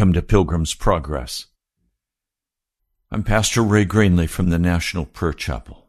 Welcome 0.00 0.14
to 0.14 0.22
Pilgrim's 0.22 0.72
Progress. 0.72 1.44
I'm 3.10 3.22
Pastor 3.22 3.62
Ray 3.62 3.84
Greenley 3.84 4.26
from 4.26 4.48
the 4.48 4.58
National 4.58 5.04
Prayer 5.04 5.34
Chapel. 5.34 5.88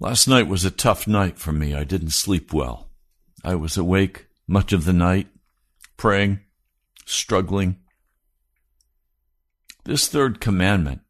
Last 0.00 0.26
night 0.26 0.48
was 0.48 0.64
a 0.64 0.70
tough 0.72 1.06
night 1.06 1.38
for 1.38 1.52
me. 1.52 1.76
I 1.76 1.84
didn't 1.84 2.10
sleep 2.10 2.52
well. 2.52 2.90
I 3.44 3.54
was 3.54 3.76
awake 3.76 4.26
much 4.48 4.72
of 4.72 4.84
the 4.84 4.92
night, 4.92 5.28
praying, 5.96 6.40
struggling. 7.04 7.76
This 9.84 10.08
third 10.08 10.40
commandment, 10.40 11.02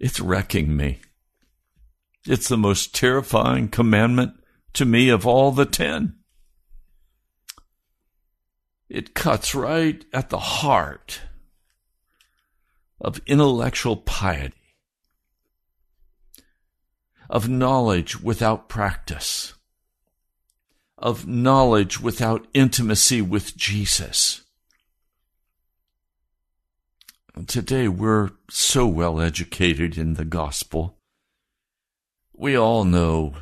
it's 0.00 0.20
wrecking 0.20 0.74
me. 0.74 1.00
It's 2.26 2.48
the 2.48 2.56
most 2.56 2.94
terrifying 2.94 3.68
commandment 3.68 4.42
to 4.72 4.86
me 4.86 5.10
of 5.10 5.26
all 5.26 5.52
the 5.52 5.66
ten. 5.66 6.15
It 8.88 9.14
cuts 9.14 9.54
right 9.54 10.04
at 10.12 10.30
the 10.30 10.38
heart 10.38 11.20
of 13.00 13.20
intellectual 13.26 13.96
piety, 13.96 14.54
of 17.28 17.48
knowledge 17.48 18.20
without 18.20 18.68
practice, 18.68 19.54
of 20.96 21.26
knowledge 21.26 22.00
without 22.00 22.46
intimacy 22.54 23.20
with 23.20 23.56
Jesus. 23.56 24.42
Today 27.46 27.86
we're 27.86 28.30
so 28.48 28.86
well 28.86 29.20
educated 29.20 29.98
in 29.98 30.14
the 30.14 30.24
gospel. 30.24 30.96
We 32.32 32.56
all 32.56 32.84
know 32.84 33.34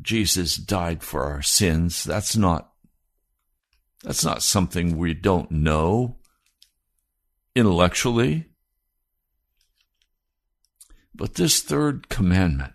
Jesus 0.00 0.56
died 0.56 1.02
for 1.02 1.24
our 1.24 1.42
sins. 1.42 2.02
That's 2.02 2.36
not 2.36 2.69
that's 4.02 4.24
not 4.24 4.42
something 4.42 4.96
we 4.96 5.14
don't 5.14 5.50
know 5.50 6.16
intellectually. 7.54 8.46
But 11.14 11.34
this 11.34 11.60
third 11.60 12.08
commandment, 12.08 12.72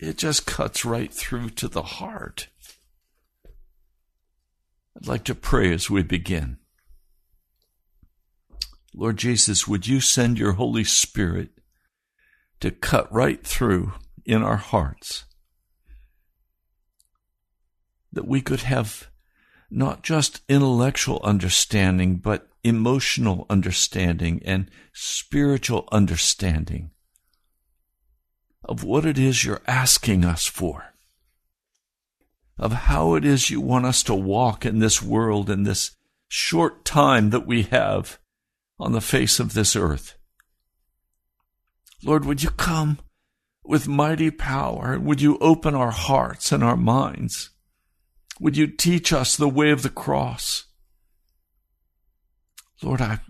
it 0.00 0.16
just 0.16 0.46
cuts 0.46 0.84
right 0.84 1.12
through 1.12 1.50
to 1.50 1.68
the 1.68 1.82
heart. 1.82 2.48
I'd 4.96 5.06
like 5.06 5.24
to 5.24 5.34
pray 5.34 5.72
as 5.72 5.90
we 5.90 6.02
begin. 6.02 6.58
Lord 8.94 9.16
Jesus, 9.16 9.66
would 9.66 9.86
you 9.86 10.00
send 10.00 10.38
your 10.38 10.52
Holy 10.52 10.84
Spirit 10.84 11.50
to 12.60 12.70
cut 12.70 13.12
right 13.12 13.44
through 13.46 13.92
in 14.24 14.42
our 14.42 14.56
hearts? 14.56 15.24
That 18.12 18.28
we 18.28 18.40
could 18.40 18.60
have 18.60 19.08
not 19.70 20.02
just 20.02 20.42
intellectual 20.48 21.20
understanding, 21.24 22.16
but 22.16 22.48
emotional 22.62 23.46
understanding 23.48 24.40
and 24.44 24.70
spiritual 24.92 25.88
understanding 25.90 26.90
of 28.64 28.84
what 28.84 29.04
it 29.04 29.18
is 29.18 29.44
you're 29.44 29.62
asking 29.66 30.24
us 30.24 30.46
for, 30.46 30.94
of 32.58 32.72
how 32.72 33.14
it 33.14 33.24
is 33.24 33.50
you 33.50 33.60
want 33.60 33.86
us 33.86 34.02
to 34.04 34.14
walk 34.14 34.64
in 34.64 34.78
this 34.78 35.02
world 35.02 35.50
in 35.50 35.64
this 35.64 35.96
short 36.28 36.84
time 36.84 37.30
that 37.30 37.46
we 37.46 37.62
have 37.64 38.18
on 38.78 38.92
the 38.92 39.00
face 39.00 39.40
of 39.40 39.54
this 39.54 39.74
earth. 39.74 40.16
Lord, 42.04 42.24
would 42.24 42.42
you 42.42 42.50
come 42.50 42.98
with 43.64 43.88
mighty 43.88 44.30
power? 44.30 44.94
And 44.94 45.04
would 45.06 45.20
you 45.20 45.38
open 45.38 45.74
our 45.74 45.90
hearts 45.90 46.52
and 46.52 46.62
our 46.62 46.76
minds? 46.76 47.50
Would 48.40 48.56
you 48.56 48.66
teach 48.66 49.12
us 49.12 49.36
the 49.36 49.48
way 49.48 49.70
of 49.70 49.82
the 49.82 49.90
cross? 49.90 50.64
Lord, 52.82 53.00
I, 53.00 53.20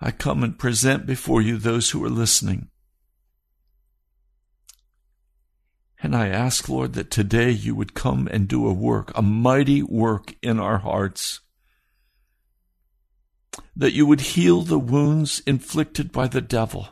I 0.00 0.10
come 0.10 0.42
and 0.42 0.58
present 0.58 1.06
before 1.06 1.42
you 1.42 1.56
those 1.56 1.90
who 1.90 2.04
are 2.04 2.10
listening. 2.10 2.68
And 6.02 6.14
I 6.14 6.28
ask, 6.28 6.68
Lord, 6.68 6.92
that 6.92 7.10
today 7.10 7.50
you 7.50 7.74
would 7.74 7.94
come 7.94 8.28
and 8.30 8.46
do 8.46 8.66
a 8.66 8.72
work, 8.72 9.10
a 9.14 9.22
mighty 9.22 9.82
work 9.82 10.36
in 10.42 10.60
our 10.60 10.78
hearts. 10.78 11.40
That 13.74 13.94
you 13.94 14.06
would 14.06 14.20
heal 14.20 14.60
the 14.60 14.78
wounds 14.78 15.40
inflicted 15.46 16.12
by 16.12 16.28
the 16.28 16.42
devil. 16.42 16.88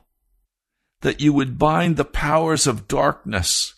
That 1.03 1.21
you 1.21 1.33
would 1.35 1.59
bind 1.59 1.97
the 1.97 2.05
powers 2.05 2.67
of 2.67 2.89
darkness 2.89 3.75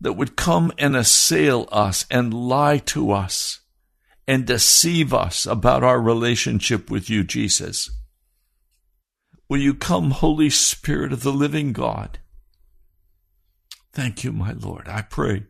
that 0.00 0.14
would 0.14 0.36
come 0.36 0.72
and 0.78 0.96
assail 0.96 1.68
us 1.70 2.06
and 2.10 2.32
lie 2.32 2.78
to 2.78 3.12
us 3.12 3.60
and 4.26 4.46
deceive 4.46 5.12
us 5.12 5.44
about 5.44 5.82
our 5.82 6.00
relationship 6.00 6.90
with 6.90 7.10
you, 7.10 7.22
Jesus. 7.22 7.90
Will 9.48 9.60
you 9.60 9.74
come, 9.74 10.12
Holy 10.12 10.48
Spirit 10.48 11.12
of 11.12 11.22
the 11.22 11.32
living 11.32 11.72
God? 11.72 12.18
Thank 13.92 14.22
you, 14.22 14.32
my 14.32 14.52
Lord. 14.52 14.88
I 14.88 15.02
pray 15.02 15.44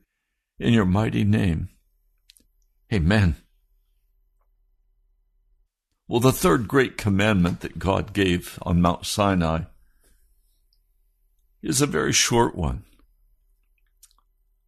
in 0.59 0.73
your 0.73 0.87
mighty 0.87 1.25
name. 1.25 1.69
Amen. 2.93 3.37
Well, 6.09 6.21
the 6.21 6.33
third 6.33 6.67
great 6.67 6.97
commandment 6.97 7.61
that 7.61 7.79
God 7.79 8.13
gave 8.13 8.59
on 8.63 8.81
Mount 8.81 9.07
Sinai 9.07 9.65
is 11.63 11.81
a 11.81 11.87
very 11.87 12.13
short 12.13 12.57
one 12.57 12.85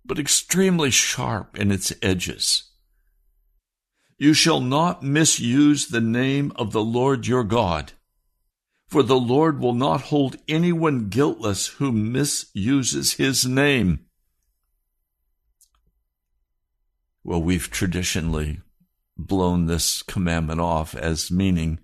but 0.04 0.18
extremely 0.18 0.90
sharp 0.90 1.58
in 1.58 1.70
its 1.70 1.92
edges. 2.02 2.70
You 4.18 4.34
shall 4.34 4.60
not 4.60 5.02
misuse 5.02 5.88
the 5.88 6.00
name 6.00 6.52
of 6.56 6.72
the 6.72 6.84
Lord 6.84 7.26
your 7.26 7.44
God, 7.44 7.92
for 8.86 9.02
the 9.02 9.18
Lord 9.18 9.58
will 9.58 9.74
not 9.74 10.02
hold 10.02 10.36
anyone 10.46 11.08
guiltless 11.08 11.66
who 11.66 11.90
misuses 11.90 13.14
his 13.14 13.46
name. 13.46 14.06
Well, 17.24 17.42
we've 17.42 17.70
traditionally 17.70 18.60
blown 19.16 19.66
this 19.66 20.02
commandment 20.02 20.60
off 20.60 20.94
as 20.94 21.30
meaning 21.30 21.80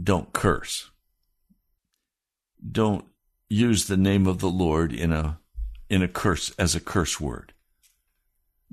don't 0.00 0.32
curse. 0.32 0.90
Don't 2.70 3.04
use 3.48 3.86
the 3.86 3.96
name 3.96 4.26
of 4.26 4.38
the 4.38 4.48
Lord 4.48 4.92
in 4.92 5.12
a 5.12 5.39
in 5.90 6.02
a 6.02 6.08
curse 6.08 6.54
as 6.58 6.74
a 6.74 6.80
curse 6.80 7.20
word. 7.20 7.52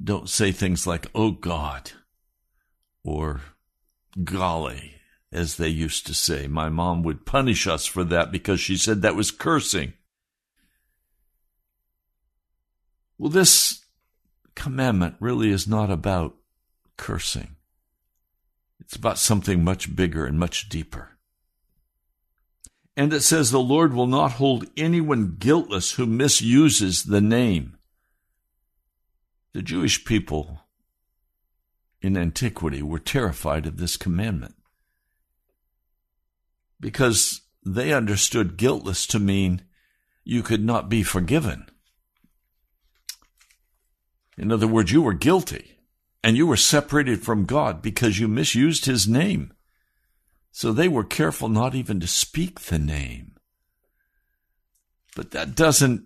Don't 0.01 0.29
say 0.29 0.51
things 0.51 0.85
like, 0.85 1.07
oh 1.15 1.31
God, 1.31 1.91
or 3.03 3.41
golly, 4.23 4.93
as 5.31 5.57
they 5.57 5.67
used 5.67 6.05
to 6.05 6.13
say. 6.13 6.47
My 6.47 6.69
mom 6.69 7.01
would 7.01 7.25
punish 7.25 7.65
us 7.65 7.87
for 7.87 8.03
that 8.05 8.31
because 8.31 8.61
she 8.61 8.77
said 8.77 9.01
that 9.01 9.15
was 9.15 9.31
cursing. 9.31 9.93
Well, 13.17 13.31
this 13.31 13.83
commandment 14.53 15.15
really 15.19 15.49
is 15.49 15.67
not 15.67 15.89
about 15.89 16.35
cursing. 16.95 17.55
It's 18.79 18.95
about 18.95 19.17
something 19.17 19.63
much 19.63 19.95
bigger 19.95 20.25
and 20.25 20.39
much 20.39 20.69
deeper. 20.69 21.16
And 22.97 23.13
it 23.13 23.21
says, 23.21 23.51
The 23.51 23.59
Lord 23.59 23.93
will 23.93 24.07
not 24.07 24.33
hold 24.33 24.65
anyone 24.75 25.35
guiltless 25.37 25.91
who 25.93 26.07
misuses 26.07 27.03
the 27.03 27.21
name. 27.21 27.77
The 29.53 29.61
Jewish 29.61 30.03
people 30.03 30.61
in 32.01 32.17
antiquity 32.17 32.81
were 32.81 32.99
terrified 32.99 33.67
of 33.67 33.77
this 33.77 33.97
commandment 33.97 34.55
because 36.79 37.41
they 37.63 37.93
understood 37.93 38.57
guiltless 38.57 39.05
to 39.07 39.19
mean 39.19 39.61
you 40.23 40.41
could 40.41 40.63
not 40.63 40.89
be 40.89 41.03
forgiven. 41.03 41.67
In 44.37 44.51
other 44.51 44.67
words, 44.67 44.91
you 44.91 45.03
were 45.03 45.13
guilty 45.13 45.77
and 46.23 46.35
you 46.35 46.47
were 46.47 46.57
separated 46.57 47.23
from 47.23 47.45
God 47.45 47.81
because 47.81 48.19
you 48.19 48.27
misused 48.27 48.85
his 48.85 49.07
name. 49.07 49.53
So 50.57 50.73
they 50.73 50.87
were 50.87 51.03
careful 51.03 51.49
not 51.49 51.75
even 51.75 51.99
to 51.99 52.07
speak 52.07 52.61
the 52.61 52.79
name. 52.79 53.33
But 55.15 55.29
that 55.29 55.53
doesn't 55.53 56.05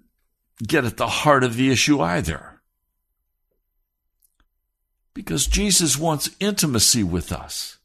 get 0.62 0.84
at 0.84 0.98
the 0.98 1.08
heart 1.08 1.46
of 1.46 1.56
the 1.56 1.72
issue 1.72 2.02
either. 2.02 2.62
Because 5.14 5.48
Jesus 5.48 5.98
wants 5.98 6.36
intimacy 6.42 7.02
with 7.02 7.32
us. 7.32 7.78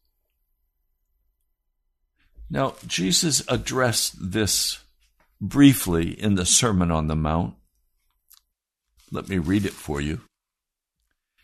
Now, 2.50 2.75
Jesus 2.85 3.44
addressed 3.46 4.32
this 4.32 4.80
briefly 5.40 6.20
in 6.20 6.35
the 6.35 6.44
Sermon 6.44 6.90
on 6.90 7.06
the 7.06 7.14
Mount. 7.14 7.54
Let 9.12 9.28
me 9.28 9.38
read 9.38 9.66
it 9.66 9.73
for 9.73 10.00
you. 10.00 10.23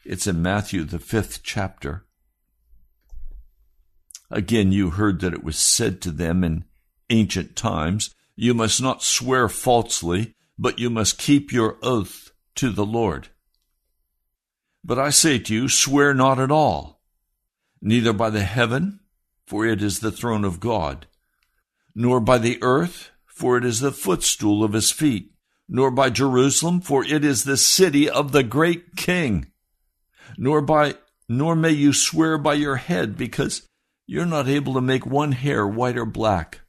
It's 0.04 0.26
in 0.26 0.42
Matthew, 0.42 0.82
the 0.82 0.98
fifth 0.98 1.44
chapter. 1.44 2.06
Again, 4.32 4.72
you 4.72 4.90
heard 4.90 5.20
that 5.20 5.34
it 5.34 5.44
was 5.44 5.58
said 5.58 6.00
to 6.02 6.10
them 6.10 6.42
in 6.42 6.64
ancient 7.10 7.54
times, 7.54 8.14
You 8.34 8.54
must 8.54 8.80
not 8.80 9.02
swear 9.02 9.46
falsely, 9.46 10.34
but 10.58 10.78
you 10.78 10.88
must 10.88 11.18
keep 11.18 11.52
your 11.52 11.76
oath 11.82 12.30
to 12.54 12.70
the 12.70 12.86
Lord. 12.86 13.28
But 14.82 14.98
I 14.98 15.10
say 15.10 15.38
to 15.38 15.54
you, 15.54 15.68
swear 15.68 16.14
not 16.14 16.40
at 16.40 16.50
all, 16.50 17.02
neither 17.82 18.14
by 18.14 18.30
the 18.30 18.42
heaven, 18.42 19.00
for 19.46 19.66
it 19.66 19.82
is 19.82 20.00
the 20.00 20.10
throne 20.10 20.46
of 20.46 20.60
God, 20.60 21.06
nor 21.94 22.18
by 22.18 22.38
the 22.38 22.58
earth, 22.62 23.10
for 23.26 23.58
it 23.58 23.66
is 23.66 23.80
the 23.80 23.92
footstool 23.92 24.64
of 24.64 24.72
his 24.72 24.90
feet, 24.90 25.30
nor 25.68 25.90
by 25.90 26.08
Jerusalem, 26.08 26.80
for 26.80 27.04
it 27.04 27.22
is 27.22 27.44
the 27.44 27.58
city 27.58 28.08
of 28.08 28.32
the 28.32 28.42
great 28.42 28.96
king, 28.96 29.52
nor 30.38 30.62
by 30.62 30.94
nor 31.28 31.54
may 31.54 31.70
you 31.70 31.92
swear 31.92 32.38
by 32.38 32.54
your 32.54 32.76
head, 32.76 33.16
because 33.16 33.68
you're 34.12 34.26
not 34.26 34.46
able 34.46 34.74
to 34.74 34.80
make 34.82 35.06
one 35.06 35.32
hair 35.32 35.66
white 35.66 35.96
or 35.96 36.04
black. 36.04 36.60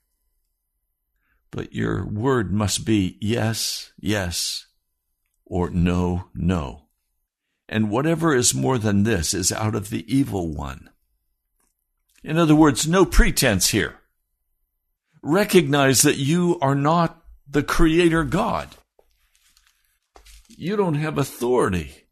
But 1.51 1.73
your 1.73 2.07
word 2.07 2.53
must 2.53 2.85
be 2.85 3.17
yes, 3.19 3.91
yes, 3.99 4.67
or 5.45 5.69
no, 5.69 6.29
no. 6.33 6.83
And 7.67 7.89
whatever 7.89 8.33
is 8.33 8.55
more 8.55 8.77
than 8.77 9.03
this 9.03 9.33
is 9.33 9.51
out 9.51 9.75
of 9.75 9.89
the 9.89 10.05
evil 10.07 10.53
one. 10.53 10.89
In 12.23 12.37
other 12.37 12.55
words, 12.55 12.87
no 12.87 13.03
pretense 13.03 13.71
here. 13.71 13.99
Recognize 15.21 16.01
that 16.03 16.15
you 16.15 16.57
are 16.61 16.75
not 16.75 17.25
the 17.45 17.61
creator 17.61 18.23
God. 18.23 18.69
You 20.47 20.77
don't 20.77 20.95
have 20.95 21.17
authority 21.17 22.05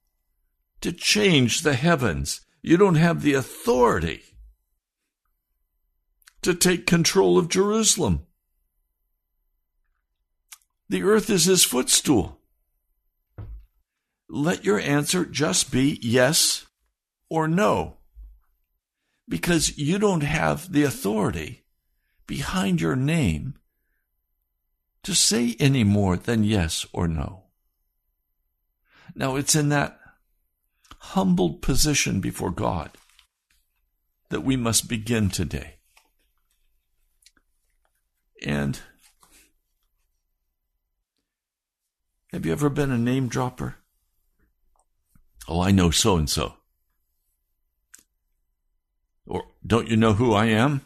to 0.82 0.92
change 0.92 1.62
the 1.62 1.76
heavens. 1.76 2.42
You 2.62 2.76
don't 2.76 2.96
have 2.96 3.22
the 3.22 3.36
authority 3.36 4.24
to 6.42 6.54
take 6.54 6.88
control 6.88 7.38
of 7.38 7.50
Jerusalem. 7.50 8.26
The 10.90 11.04
earth 11.04 11.30
is 11.30 11.46
his 11.46 11.64
footstool. 11.64 12.40
Let 14.28 14.66
your 14.66 14.80
answer 14.80 15.26
just 15.26 15.72
be 15.72 16.00
yes 16.02 16.66
or 17.30 17.48
no, 17.48 17.98
because 19.28 19.78
you 19.78 20.00
don't 20.00 20.24
have 20.24 20.72
the 20.72 20.84
authority 20.84 21.66
behind 22.28 22.82
your 22.82 22.96
name 22.96 23.56
to 25.04 25.16
say 25.16 25.56
any 25.60 25.84
more 25.84 26.18
than 26.18 26.44
yes 26.44 26.86
or 26.94 27.08
no. 27.08 27.44
Now, 29.16 29.36
it's 29.36 29.56
in 29.56 29.70
that 29.70 30.00
humbled 31.00 31.62
position 31.62 32.22
before 32.22 32.52
God 32.52 32.92
that 34.30 34.42
we 34.42 34.56
must 34.56 34.88
begin 34.88 35.30
today. 35.30 35.76
And 38.42 38.80
have 42.32 42.46
you 42.46 42.52
ever 42.52 42.70
been 42.70 42.92
a 42.92 42.98
name 42.98 43.28
dropper? 43.28 43.76
Oh, 45.48 45.62
I 45.62 45.72
know 45.72 45.92
so 45.92 46.18
and 46.18 46.30
so. 46.30 46.56
Or 49.26 49.44
don't 49.66 49.88
you 49.88 49.98
know 49.98 50.14
who 50.14 50.34
I 50.34 50.46
am? 50.46 50.82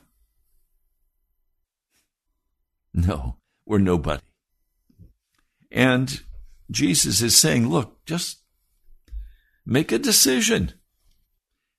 No, 2.93 3.37
we're 3.65 3.79
nobody. 3.79 4.21
And 5.71 6.21
Jesus 6.71 7.21
is 7.21 7.37
saying, 7.37 7.69
look, 7.69 8.05
just 8.05 8.39
make 9.65 9.91
a 9.91 9.99
decision. 9.99 10.73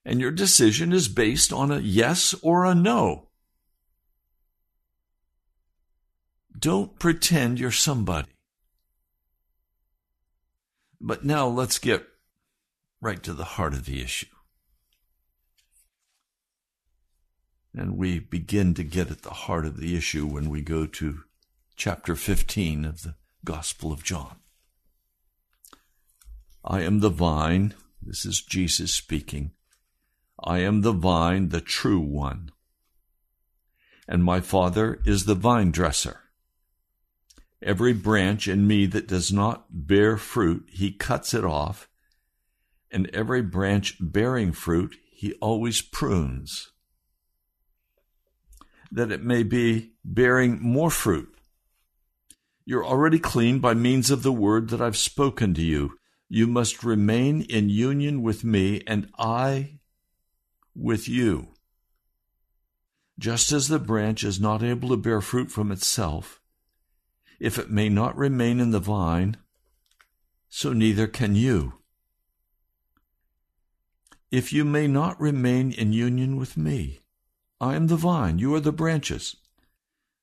And 0.05 0.21
your 0.21 0.31
decision 0.31 0.93
is 0.93 1.07
based 1.07 1.51
on 1.51 1.71
a 1.71 1.79
yes 1.79 2.35
or 2.41 2.65
a 2.65 2.75
no. 2.75 3.26
Don't 6.57 6.97
pretend 6.97 7.59
you're 7.59 7.71
somebody. 7.71 8.29
But 10.99 11.23
now 11.23 11.47
let's 11.47 11.77
get 11.77 12.07
right 13.01 13.21
to 13.23 13.33
the 13.33 13.43
heart 13.43 13.73
of 13.73 13.85
the 13.85 14.01
issue. 14.01 14.27
And 17.75 17.97
we 17.97 18.19
begin 18.19 18.73
to 18.73 18.83
get 18.83 19.11
at 19.11 19.21
the 19.21 19.29
heart 19.29 19.65
of 19.65 19.79
the 19.79 19.95
issue 19.95 20.25
when 20.25 20.49
we 20.49 20.61
go 20.61 20.87
to 20.87 21.19
chapter 21.75 22.15
15 22.15 22.85
of 22.85 23.03
the 23.03 23.15
Gospel 23.45 23.91
of 23.91 24.03
John. 24.03 24.37
I 26.65 26.81
am 26.81 27.01
the 27.01 27.09
vine. 27.09 27.75
This 28.01 28.25
is 28.25 28.41
Jesus 28.41 28.95
speaking. 28.95 29.51
I 30.43 30.59
am 30.59 30.81
the 30.81 30.91
vine, 30.91 31.49
the 31.49 31.61
true 31.61 31.99
one. 31.99 32.51
And 34.07 34.23
my 34.23 34.39
Father 34.39 34.99
is 35.05 35.25
the 35.25 35.35
vine 35.35 35.69
dresser. 35.69 36.21
Every 37.61 37.93
branch 37.93 38.47
in 38.47 38.67
me 38.67 38.85
that 38.87 39.07
does 39.07 39.31
not 39.31 39.65
bear 39.71 40.17
fruit, 40.17 40.67
he 40.71 40.91
cuts 40.91 41.33
it 41.33 41.43
off. 41.43 41.89
And 42.91 43.09
every 43.13 43.41
branch 43.41 43.97
bearing 43.99 44.51
fruit, 44.51 44.95
he 45.11 45.33
always 45.41 45.81
prunes 45.81 46.71
that 48.91 49.11
it 49.11 49.23
may 49.23 49.43
be 49.43 49.91
bearing 50.03 50.61
more 50.61 50.89
fruit. 50.89 51.33
You're 52.65 52.85
already 52.85 53.19
clean 53.19 53.59
by 53.59 53.73
means 53.73 54.11
of 54.11 54.23
the 54.23 54.31
word 54.31 54.69
that 54.69 54.81
I've 54.81 54.97
spoken 54.97 55.53
to 55.55 55.61
you. 55.61 55.97
You 56.29 56.47
must 56.47 56.83
remain 56.83 57.41
in 57.41 57.69
union 57.69 58.21
with 58.21 58.43
me, 58.43 58.81
and 58.85 59.09
I 59.17 59.79
with 60.75 61.07
you. 61.07 61.53
Just 63.17 63.51
as 63.51 63.67
the 63.67 63.79
branch 63.79 64.23
is 64.23 64.39
not 64.39 64.61
able 64.61 64.89
to 64.89 64.97
bear 64.97 65.21
fruit 65.21 65.49
from 65.49 65.71
itself, 65.71 66.41
if 67.39 67.57
it 67.57 67.69
may 67.69 67.89
not 67.89 68.17
remain 68.17 68.59
in 68.59 68.71
the 68.71 68.79
vine, 68.79 69.37
so 70.49 70.73
neither 70.73 71.07
can 71.07 71.35
you. 71.35 71.73
If 74.31 74.51
you 74.51 74.65
may 74.65 74.87
not 74.87 75.19
remain 75.21 75.71
in 75.71 75.93
union 75.93 76.35
with 76.35 76.57
me, 76.57 76.99
I 77.61 77.75
am 77.75 77.87
the 77.87 77.95
vine, 77.95 78.39
you 78.39 78.53
are 78.55 78.59
the 78.59 78.71
branches. 78.71 79.37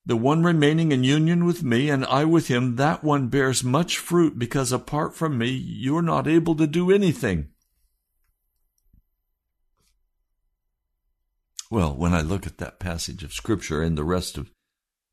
The 0.07 0.17
one 0.17 0.43
remaining 0.43 0.93
in 0.93 1.03
union 1.03 1.47
with 1.47 1.63
me, 1.63 1.89
and 1.89 2.05
I 2.05 2.27
with 2.27 2.49
him, 2.49 2.77
that 2.77 3.03
one 3.03 3.29
bears 3.29 3.65
much 3.65 3.97
fruit, 3.97 4.39
because 4.39 4.71
apart 4.71 5.15
from 5.15 5.39
me, 5.39 5.49
you 5.49 5.97
are 5.97 6.03
not 6.03 6.29
able 6.29 6.55
to 6.57 6.67
do 6.67 6.91
anything. 6.91 7.49
Well, 11.71 11.97
when 11.97 12.13
I 12.13 12.21
look 12.21 12.47
at 12.47 12.59
that 12.59 12.79
passage 12.79 13.25
of 13.25 13.33
Scripture 13.33 13.83
and 13.83 13.97
the 13.97 14.05
rest 14.05 14.37
of 14.37 14.51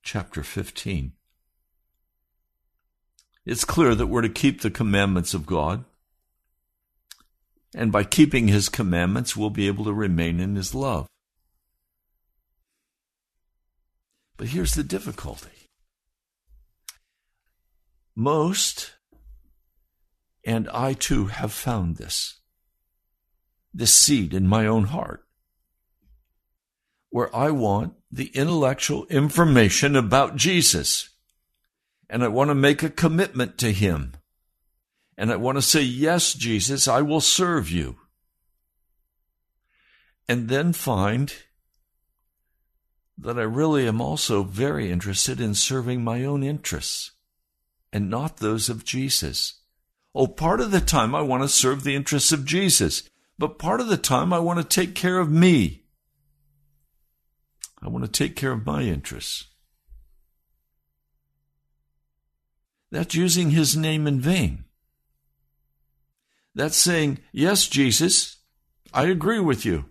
chapter 0.03 0.43
15, 0.43 1.13
it's 3.45 3.65
clear 3.65 3.95
that 3.95 4.07
we're 4.07 4.21
to 4.21 4.29
keep 4.29 4.61
the 4.61 4.71
commandments 4.71 5.33
of 5.33 5.45
God. 5.45 5.83
And 7.73 7.91
by 7.91 8.03
keeping 8.03 8.47
his 8.47 8.69
commandments, 8.69 9.35
we'll 9.35 9.49
be 9.49 9.67
able 9.67 9.85
to 9.85 9.93
remain 9.93 10.39
in 10.39 10.55
his 10.55 10.75
love. 10.75 11.07
But 14.37 14.47
here's 14.47 14.73
the 14.73 14.83
difficulty 14.83 15.49
most, 18.15 18.93
and 20.43 20.67
I 20.73 20.93
too 20.93 21.27
have 21.27 21.53
found 21.53 21.97
this, 21.97 22.41
this 23.73 23.93
seed 23.93 24.33
in 24.33 24.47
my 24.47 24.65
own 24.65 24.85
heart, 24.85 25.23
where 27.09 27.33
I 27.35 27.51
want 27.51 27.93
the 28.11 28.31
intellectual 28.35 29.05
information 29.05 29.95
about 29.95 30.35
Jesus. 30.35 31.10
And 32.11 32.25
I 32.25 32.27
want 32.27 32.49
to 32.49 32.55
make 32.55 32.83
a 32.83 32.89
commitment 32.89 33.57
to 33.59 33.71
Him. 33.71 34.13
And 35.17 35.31
I 35.31 35.37
want 35.37 35.57
to 35.57 35.61
say, 35.61 35.81
Yes, 35.81 36.33
Jesus, 36.33 36.87
I 36.87 37.01
will 37.01 37.21
serve 37.21 37.71
you. 37.71 37.95
And 40.27 40.49
then 40.49 40.73
find 40.73 41.33
that 43.17 43.39
I 43.39 43.43
really 43.43 43.87
am 43.87 44.01
also 44.01 44.43
very 44.43 44.91
interested 44.91 45.39
in 45.39 45.55
serving 45.55 46.03
my 46.03 46.25
own 46.25 46.43
interests 46.43 47.11
and 47.93 48.09
not 48.09 48.37
those 48.37 48.67
of 48.67 48.83
Jesus. 48.83 49.61
Oh, 50.13 50.27
part 50.27 50.59
of 50.59 50.71
the 50.71 50.81
time 50.81 51.15
I 51.15 51.21
want 51.21 51.43
to 51.43 51.47
serve 51.49 51.83
the 51.83 51.95
interests 51.95 52.33
of 52.33 52.45
Jesus, 52.45 53.03
but 53.37 53.57
part 53.57 53.79
of 53.79 53.87
the 53.87 53.97
time 53.97 54.33
I 54.33 54.39
want 54.39 54.59
to 54.59 54.65
take 54.65 54.95
care 54.95 55.19
of 55.19 55.31
me. 55.31 55.83
I 57.81 57.87
want 57.87 58.03
to 58.03 58.11
take 58.11 58.35
care 58.35 58.51
of 58.51 58.65
my 58.65 58.81
interests. 58.83 59.47
That's 62.91 63.15
using 63.15 63.51
his 63.51 63.77
name 63.77 64.05
in 64.05 64.19
vain. 64.19 64.65
That's 66.53 66.77
saying, 66.77 67.19
Yes, 67.31 67.67
Jesus, 67.67 68.37
I 68.93 69.03
agree 69.03 69.39
with 69.39 69.65
you. 69.65 69.85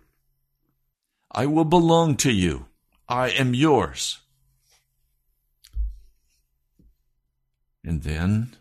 I 1.33 1.47
will 1.47 1.65
belong 1.65 2.17
to 2.19 2.31
you. 2.31 2.67
I 3.09 3.31
am 3.31 3.55
yours. 3.55 4.19
And 7.83 8.03
then 8.03 8.55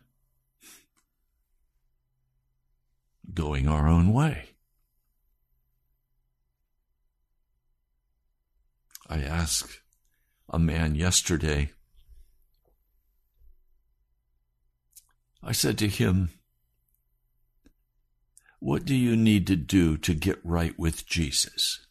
going 3.34 3.68
our 3.68 3.88
own 3.88 4.14
way. 4.14 4.50
I 9.10 9.22
asked 9.22 9.82
a 10.48 10.60
man 10.60 10.96
yesterday, 10.96 11.72
I 15.42 15.52
said 15.54 15.78
to 15.80 15.88
him, 15.88 16.30
What 18.60 18.86
do 18.86 18.96
you 18.96 19.16
need 19.16 19.48
to 19.48 19.56
do 19.56 19.98
to 19.98 20.14
get 20.14 20.40
right 20.44 20.78
with 20.78 21.06
Jesus? 21.06 21.86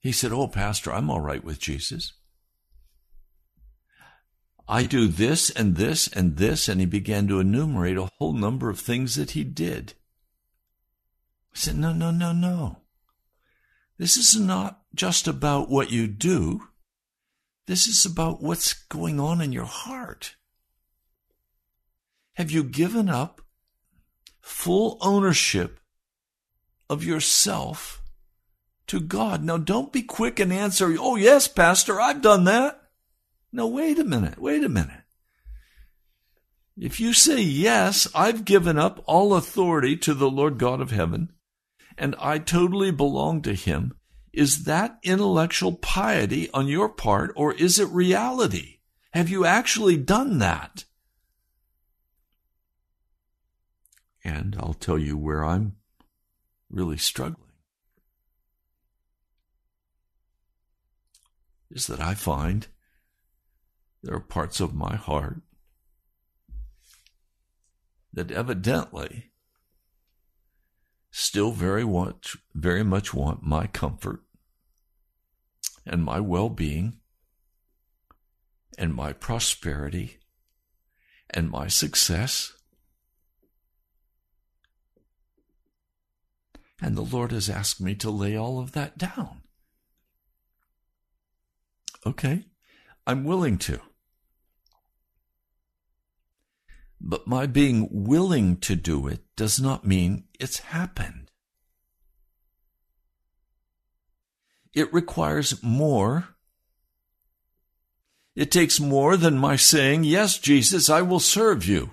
He 0.00 0.12
said, 0.12 0.32
Oh, 0.32 0.48
Pastor, 0.48 0.92
I'm 0.92 1.10
all 1.10 1.20
right 1.20 1.42
with 1.42 1.58
Jesus. 1.58 2.12
I 4.68 4.84
do 4.84 5.08
this 5.08 5.50
and 5.50 5.76
this 5.76 6.08
and 6.08 6.36
this, 6.36 6.68
and 6.68 6.80
he 6.80 6.86
began 6.86 7.28
to 7.28 7.40
enumerate 7.40 7.96
a 7.96 8.10
whole 8.18 8.32
number 8.32 8.70
of 8.70 8.78
things 8.78 9.16
that 9.16 9.32
he 9.32 9.44
did. 9.44 9.94
I 11.54 11.58
said, 11.58 11.76
No, 11.76 11.92
no, 11.92 12.10
no, 12.10 12.32
no. 12.32 12.78
This 13.98 14.16
is 14.16 14.38
not 14.38 14.82
just 14.94 15.28
about 15.28 15.68
what 15.70 15.90
you 15.90 16.06
do. 16.06 16.68
This 17.66 17.86
is 17.86 18.04
about 18.04 18.42
what's 18.42 18.72
going 18.72 19.20
on 19.20 19.40
in 19.40 19.52
your 19.52 19.66
heart. 19.66 20.34
Have 22.34 22.50
you 22.50 22.64
given 22.64 23.08
up 23.08 23.40
full 24.40 24.98
ownership 25.00 25.80
of 26.90 27.04
yourself 27.04 28.02
to 28.88 29.00
God. 29.00 29.42
Now 29.42 29.56
don't 29.56 29.92
be 29.92 30.02
quick 30.02 30.38
and 30.38 30.52
answer, 30.52 30.94
oh 31.00 31.16
yes, 31.16 31.48
pastor, 31.48 32.00
I've 32.00 32.20
done 32.20 32.44
that. 32.44 32.82
No, 33.50 33.66
wait 33.66 33.98
a 33.98 34.04
minute, 34.04 34.38
wait 34.38 34.62
a 34.62 34.68
minute. 34.68 35.00
If 36.76 37.00
you 37.00 37.12
say, 37.12 37.40
yes, 37.40 38.08
I've 38.14 38.44
given 38.44 38.78
up 38.78 39.02
all 39.06 39.34
authority 39.34 39.96
to 39.98 40.14
the 40.14 40.30
Lord 40.30 40.58
God 40.58 40.80
of 40.80 40.90
heaven, 40.90 41.32
and 41.96 42.14
I 42.18 42.38
totally 42.38 42.90
belong 42.90 43.42
to 43.42 43.54
him, 43.54 43.94
is 44.32 44.64
that 44.64 44.98
intellectual 45.02 45.72
piety 45.74 46.50
on 46.52 46.66
your 46.66 46.88
part, 46.88 47.32
or 47.36 47.54
is 47.54 47.78
it 47.78 47.88
reality? 47.88 48.78
Have 49.12 49.28
you 49.28 49.44
actually 49.44 49.98
done 49.98 50.38
that? 50.38 50.84
And 54.24 54.56
I'll 54.58 54.74
tell 54.74 54.98
you 54.98 55.16
where 55.16 55.44
I'm 55.44 55.76
really 56.70 56.96
struggling. 56.96 57.48
Is 61.70 61.86
that 61.86 62.00
I 62.00 62.14
find 62.14 62.66
there 64.02 64.14
are 64.14 64.20
parts 64.20 64.60
of 64.60 64.74
my 64.74 64.96
heart 64.96 65.40
that 68.12 68.30
evidently 68.30 69.30
still 71.10 71.52
very 71.52 71.84
much, 71.84 72.36
very 72.54 72.82
much 72.82 73.14
want 73.14 73.42
my 73.42 73.66
comfort 73.66 74.20
and 75.86 76.04
my 76.04 76.20
well-being 76.20 76.98
and 78.78 78.94
my 78.94 79.12
prosperity 79.12 80.18
and 81.30 81.50
my 81.50 81.68
success. 81.68 82.52
And 86.82 86.96
the 86.96 87.02
Lord 87.02 87.30
has 87.30 87.48
asked 87.48 87.80
me 87.80 87.94
to 87.94 88.10
lay 88.10 88.36
all 88.36 88.58
of 88.58 88.72
that 88.72 88.98
down. 88.98 89.42
Okay, 92.04 92.46
I'm 93.06 93.22
willing 93.22 93.56
to. 93.58 93.80
But 97.00 97.28
my 97.28 97.46
being 97.46 97.88
willing 97.90 98.56
to 98.58 98.74
do 98.74 99.06
it 99.06 99.20
does 99.36 99.60
not 99.60 99.86
mean 99.86 100.24
it's 100.40 100.58
happened. 100.58 101.30
It 104.74 104.92
requires 104.92 105.62
more. 105.62 106.30
It 108.34 108.50
takes 108.50 108.80
more 108.80 109.16
than 109.16 109.38
my 109.38 109.54
saying, 109.54 110.02
Yes, 110.02 110.36
Jesus, 110.38 110.90
I 110.90 111.02
will 111.02 111.20
serve 111.20 111.64
you. 111.64 111.92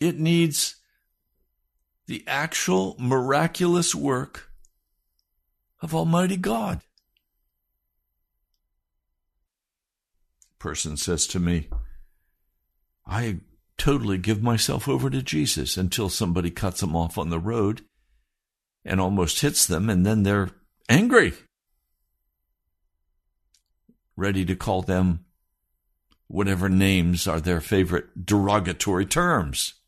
It 0.00 0.18
needs 0.18 0.81
the 2.12 2.22
actual 2.26 2.94
miraculous 2.98 3.94
work 3.94 4.50
of 5.80 5.94
Almighty 5.94 6.36
God. 6.36 6.82
Person 10.58 10.98
says 10.98 11.26
to 11.28 11.40
me, 11.40 11.70
I 13.06 13.38
totally 13.78 14.18
give 14.18 14.42
myself 14.42 14.90
over 14.90 15.08
to 15.08 15.22
Jesus 15.22 15.78
until 15.78 16.10
somebody 16.10 16.50
cuts 16.50 16.80
them 16.80 16.94
off 16.94 17.16
on 17.16 17.30
the 17.30 17.38
road 17.38 17.80
and 18.84 19.00
almost 19.00 19.40
hits 19.40 19.66
them, 19.66 19.88
and 19.88 20.04
then 20.04 20.22
they're 20.22 20.50
angry, 20.90 21.32
ready 24.16 24.44
to 24.44 24.54
call 24.54 24.82
them 24.82 25.24
whatever 26.26 26.68
names 26.68 27.26
are 27.26 27.40
their 27.40 27.62
favorite 27.62 28.26
derogatory 28.26 29.06
terms. 29.06 29.81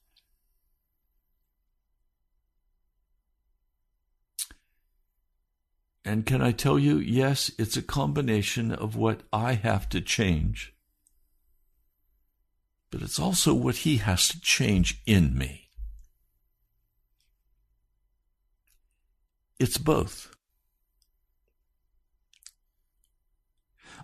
And 6.04 6.26
can 6.26 6.42
I 6.42 6.52
tell 6.52 6.78
you, 6.78 6.98
yes, 6.98 7.50
it's 7.58 7.76
a 7.76 7.82
combination 7.82 8.72
of 8.72 8.94
what 8.94 9.22
I 9.32 9.54
have 9.54 9.88
to 9.90 10.00
change 10.00 10.74
but 12.94 13.02
it's 13.02 13.18
also 13.18 13.52
what 13.52 13.78
He 13.78 13.96
has 13.96 14.28
to 14.28 14.40
change 14.40 15.02
in 15.04 15.36
me. 15.36 15.68
It's 19.58 19.78
both. 19.78 20.32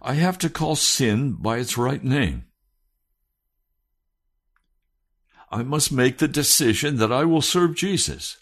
I 0.02 0.14
have 0.14 0.38
to 0.38 0.50
call 0.50 0.74
sin 0.74 1.34
by 1.34 1.58
its 1.58 1.78
right 1.78 2.02
name. 2.02 2.46
I 5.52 5.62
must 5.62 5.92
make 5.92 6.18
the 6.18 6.26
decision 6.26 6.96
that 6.96 7.12
I 7.12 7.24
will 7.24 7.42
serve 7.42 7.76
Jesus. 7.76 8.38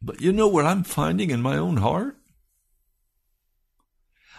But 0.00 0.20
you 0.20 0.32
know 0.32 0.48
what 0.48 0.66
I'm 0.66 0.84
finding 0.84 1.30
in 1.30 1.42
my 1.42 1.56
own 1.56 1.78
heart? 1.78 2.16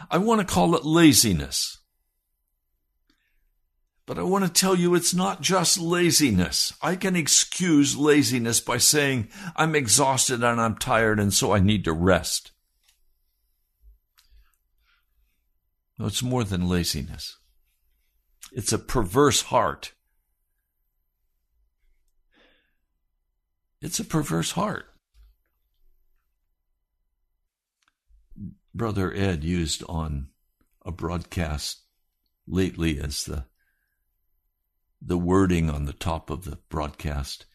I 0.10 0.17
want 0.17 0.39
to 0.39 0.54
call 0.54 0.76
it 0.76 0.86
laziness. 0.86 1.78
But 4.06 4.17
I 4.17 4.24
want 4.24 4.43
to 4.43 4.50
tell 4.50 4.76
you 4.76 4.95
it's 4.95 5.13
not 5.13 5.41
just 5.41 5.78
laziness. 5.78 6.74
I 6.82 6.95
can 6.95 7.15
excuse 7.15 7.95
laziness 7.95 8.60
by 8.60 8.78
saying, 8.78 9.28
I'm 9.56 9.76
exhausted 9.76 10.43
and 10.43 10.60
I'm 10.60 10.78
tired 10.78 11.19
and 11.19 11.32
so 11.32 11.52
I 11.52 11.60
need 11.60 11.84
to 11.84 11.93
rest. 11.93 12.52
No, 16.00 16.08
it's 16.08 16.24
more 16.24 16.43
than 16.43 16.67
laziness. 16.67 17.38
It's 18.52 18.74
a 18.74 18.80
perverse 18.80 19.43
heart. 19.43 19.93
It's 23.80 24.00
a 24.00 24.06
perverse 24.06 24.54
heart. 24.54 24.88
Brother 28.74 29.14
Ed 29.14 29.44
used 29.44 29.84
on 29.90 30.30
a 30.86 30.92
broadcast 30.92 31.82
lately 32.48 33.00
as 33.00 33.26
the 33.26 33.46
the 35.02 35.18
wording 35.18 35.70
on 35.70 35.86
the 35.86 35.94
top 35.94 36.30
of 36.30 36.44
the 36.44 36.58
broadcast, 36.68 37.46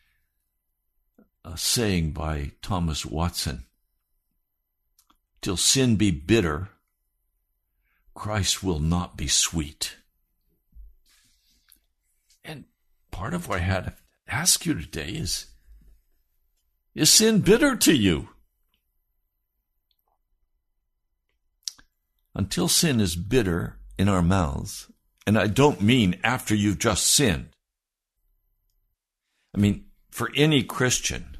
a 1.44 1.58
saying 1.58 2.12
by 2.12 2.52
Thomas 2.62 3.04
Watson 3.04 3.66
Till 5.44 5.58
sin 5.58 5.96
be 5.96 6.10
bitter, 6.10 6.70
Christ 8.14 8.62
will 8.62 8.78
not 8.78 9.14
be 9.14 9.28
sweet. 9.28 9.96
And 12.42 12.64
part 13.10 13.34
of 13.34 13.46
what 13.46 13.60
I 13.60 13.62
had 13.62 13.84
to 13.84 13.94
ask 14.26 14.64
you 14.64 14.72
today 14.72 15.10
is 15.10 15.48
Is 16.94 17.10
sin 17.10 17.40
bitter 17.40 17.76
to 17.76 17.94
you? 17.94 18.30
Until 22.34 22.68
sin 22.68 23.00
is 23.00 23.14
bitter 23.14 23.78
in 23.96 24.08
our 24.08 24.22
mouths, 24.22 24.90
and 25.26 25.38
I 25.38 25.46
don't 25.46 25.80
mean 25.80 26.18
after 26.24 26.54
you've 26.54 26.78
just 26.78 27.06
sinned. 27.06 27.50
I 29.54 29.60
mean, 29.60 29.86
for 30.10 30.30
any 30.34 30.62
Christian, 30.64 31.36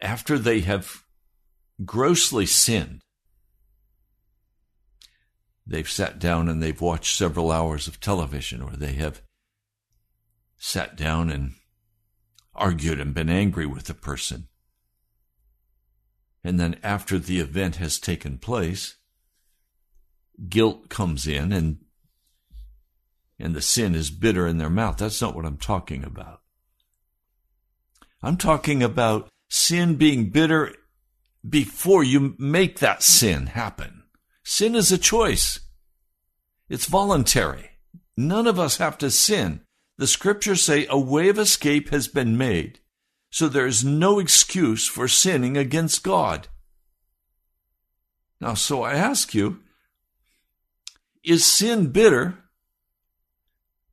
after 0.00 0.38
they 0.38 0.60
have 0.60 1.04
grossly 1.84 2.44
sinned, 2.44 3.00
they've 5.66 5.88
sat 5.88 6.18
down 6.18 6.48
and 6.48 6.62
they've 6.62 6.80
watched 6.80 7.16
several 7.16 7.50
hours 7.50 7.88
of 7.88 8.00
television, 8.00 8.60
or 8.60 8.72
they 8.72 8.92
have 8.94 9.22
sat 10.58 10.96
down 10.96 11.30
and 11.30 11.54
argued 12.54 13.00
and 13.00 13.14
been 13.14 13.30
angry 13.30 13.66
with 13.66 13.84
the 13.84 13.94
person. 13.94 14.48
And 16.44 16.60
then 16.60 16.78
after 16.82 17.18
the 17.18 17.40
event 17.40 17.76
has 17.76 17.98
taken 17.98 18.38
place, 18.38 18.96
guilt 20.48 20.88
comes 20.88 21.26
in 21.26 21.52
and 21.52 21.78
and 23.40 23.54
the 23.54 23.62
sin 23.62 23.94
is 23.94 24.10
bitter 24.10 24.48
in 24.48 24.58
their 24.58 24.70
mouth. 24.70 24.98
That's 24.98 25.22
not 25.22 25.36
what 25.36 25.44
I'm 25.44 25.58
talking 25.58 26.02
about. 26.02 26.40
I'm 28.20 28.36
talking 28.36 28.82
about 28.82 29.28
sin 29.48 29.94
being 29.94 30.30
bitter 30.30 30.74
before 31.48 32.02
you 32.02 32.34
make 32.38 32.80
that 32.80 33.02
sin 33.02 33.46
happen. 33.46 34.02
Sin 34.42 34.74
is 34.74 34.90
a 34.90 34.98
choice. 34.98 35.60
It's 36.68 36.86
voluntary. 36.86 37.70
None 38.16 38.48
of 38.48 38.58
us 38.58 38.78
have 38.78 38.98
to 38.98 39.10
sin. 39.10 39.60
The 39.98 40.08
scriptures 40.08 40.62
say 40.62 40.86
a 40.90 40.98
way 40.98 41.28
of 41.28 41.38
escape 41.38 41.90
has 41.90 42.08
been 42.08 42.36
made. 42.36 42.80
So 43.30 43.48
there 43.48 43.66
is 43.66 43.84
no 43.84 44.18
excuse 44.18 44.86
for 44.86 45.06
sinning 45.06 45.56
against 45.56 46.02
God. 46.02 46.48
Now, 48.40 48.54
so 48.54 48.82
I 48.82 48.94
ask 48.94 49.34
you, 49.34 49.60
is 51.28 51.44
sin 51.44 51.92
bitter 51.92 52.38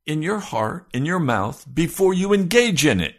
in 0.06 0.22
your 0.22 0.38
heart, 0.38 0.86
in 0.94 1.04
your 1.04 1.18
mouth, 1.18 1.66
before 1.72 2.14
you 2.14 2.32
engage 2.32 2.86
in 2.86 3.00
it. 3.00 3.16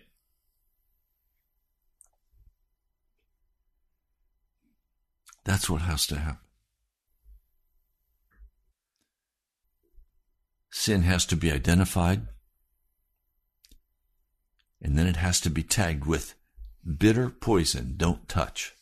That's 5.44 5.70
what 5.70 5.82
has 5.82 6.08
to 6.08 6.16
happen. 6.18 6.40
Sin 10.72 11.04
has 11.04 11.26
to 11.28 11.36
be 11.36 11.52
identified, 11.52 12.28
and 14.82 14.98
then 14.98 15.08
it 15.08 15.18
has 15.18 15.40
to 15.42 15.50
be 15.50 15.64
tagged 15.64 16.06
with 16.06 16.34
bitter 16.86 17.30
poison 17.30 17.96
don't 17.98 18.28
touch. 18.28 18.77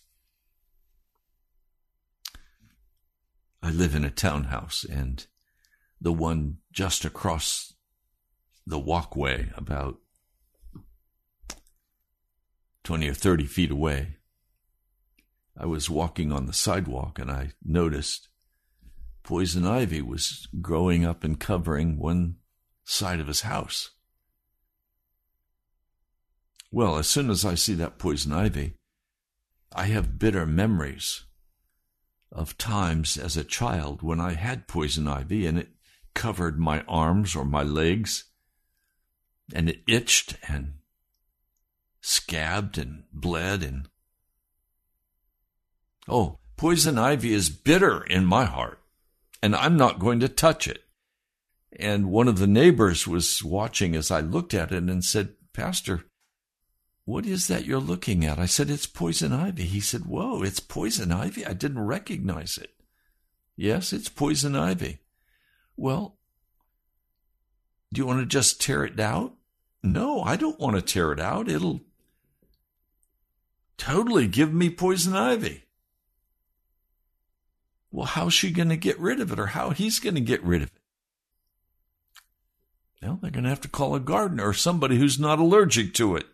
I 3.65 3.71
live 3.71 3.95
in 3.95 4.05
a 4.05 4.11
townhouse, 4.11 4.85
and 4.87 5.25
the 5.99 6.13
one 6.13 6.57
just 6.71 7.03
across 7.03 7.73
the 8.67 8.77
walkway, 8.77 9.49
about 9.57 9.97
20 12.83 13.09
or 13.09 13.15
30 13.15 13.47
feet 13.47 13.71
away, 13.71 14.17
I 15.57 15.65
was 15.65 15.89
walking 15.89 16.31
on 16.31 16.45
the 16.45 16.53
sidewalk 16.53 17.17
and 17.17 17.31
I 17.31 17.53
noticed 17.63 18.27
poison 19.23 19.65
ivy 19.65 20.03
was 20.03 20.47
growing 20.61 21.03
up 21.03 21.23
and 21.23 21.39
covering 21.39 21.97
one 21.97 22.35
side 22.83 23.19
of 23.19 23.25
his 23.25 23.41
house. 23.41 23.89
Well, 26.71 26.99
as 26.99 27.07
soon 27.07 27.31
as 27.31 27.43
I 27.43 27.55
see 27.55 27.73
that 27.73 27.97
poison 27.97 28.31
ivy, 28.31 28.75
I 29.73 29.85
have 29.85 30.19
bitter 30.19 30.45
memories 30.45 31.24
of 32.31 32.57
times 32.57 33.17
as 33.17 33.37
a 33.37 33.43
child 33.43 34.01
when 34.01 34.19
I 34.19 34.33
had 34.33 34.67
poison 34.67 35.07
ivy 35.07 35.45
and 35.45 35.57
it 35.57 35.69
covered 36.13 36.59
my 36.59 36.81
arms 36.87 37.35
or 37.35 37.45
my 37.45 37.63
legs 37.63 38.25
and 39.53 39.69
it 39.69 39.81
itched 39.87 40.37
and 40.47 40.75
scabbed 42.01 42.77
and 42.77 43.03
bled 43.11 43.63
and 43.63 43.89
oh 46.07 46.39
poison 46.55 46.97
ivy 46.97 47.33
is 47.33 47.49
bitter 47.49 48.03
in 48.03 48.25
my 48.25 48.45
heart 48.45 48.79
and 49.41 49.55
i'm 49.55 49.75
not 49.75 49.99
going 49.99 50.19
to 50.19 50.29
touch 50.29 50.67
it. 50.67 50.83
And 51.77 52.09
one 52.09 52.27
of 52.27 52.39
the 52.39 52.47
neighbors 52.47 53.07
was 53.07 53.43
watching 53.43 53.95
as 53.95 54.09
i 54.09 54.21
looked 54.21 54.53
at 54.53 54.71
it 54.71 54.83
and 54.83 55.03
said 55.03 55.33
pastor 55.53 56.05
what 57.05 57.25
is 57.25 57.47
that 57.47 57.65
you're 57.65 57.79
looking 57.79 58.25
at 58.25 58.39
i 58.39 58.45
said 58.45 58.69
it's 58.69 58.85
poison 58.85 59.31
ivy 59.31 59.63
he 59.63 59.79
said 59.79 60.05
whoa 60.05 60.43
it's 60.43 60.59
poison 60.59 61.11
ivy 61.11 61.45
i 61.45 61.53
didn't 61.53 61.85
recognize 61.85 62.57
it 62.57 62.71
yes 63.55 63.93
it's 63.93 64.09
poison 64.09 64.55
ivy 64.55 64.99
well 65.77 66.17
do 67.93 68.01
you 68.01 68.05
want 68.05 68.19
to 68.19 68.25
just 68.25 68.59
tear 68.59 68.83
it 68.83 68.99
out 68.99 69.33
no, 69.85 70.23
I 70.23 70.35
don't 70.35 70.59
want 70.59 70.75
to 70.75 70.81
tear 70.81 71.11
it 71.11 71.19
out. 71.19 71.47
It'll 71.47 71.81
totally 73.77 74.27
give 74.27 74.51
me 74.51 74.69
poison 74.71 75.15
ivy. 75.15 75.65
Well, 77.91 78.07
how's 78.07 78.33
she 78.33 78.51
going 78.51 78.69
to 78.69 78.77
get 78.77 78.99
rid 78.99 79.21
of 79.21 79.31
it 79.31 79.39
or 79.39 79.47
how 79.47 79.69
he's 79.69 79.99
going 79.99 80.15
to 80.15 80.21
get 80.21 80.43
rid 80.43 80.63
of 80.63 80.69
it? 80.69 80.81
Well, 83.01 83.19
they're 83.21 83.31
going 83.31 83.43
to 83.43 83.49
have 83.49 83.61
to 83.61 83.67
call 83.67 83.93
a 83.93 83.99
gardener 83.99 84.47
or 84.47 84.53
somebody 84.53 84.97
who's 84.97 85.19
not 85.19 85.37
allergic 85.37 85.93
to 85.93 86.15
it. 86.15 86.25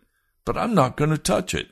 But 0.46 0.58
I'm 0.58 0.74
not 0.74 0.98
going 0.98 1.12
to 1.12 1.18
touch 1.18 1.54
it. 1.54 1.70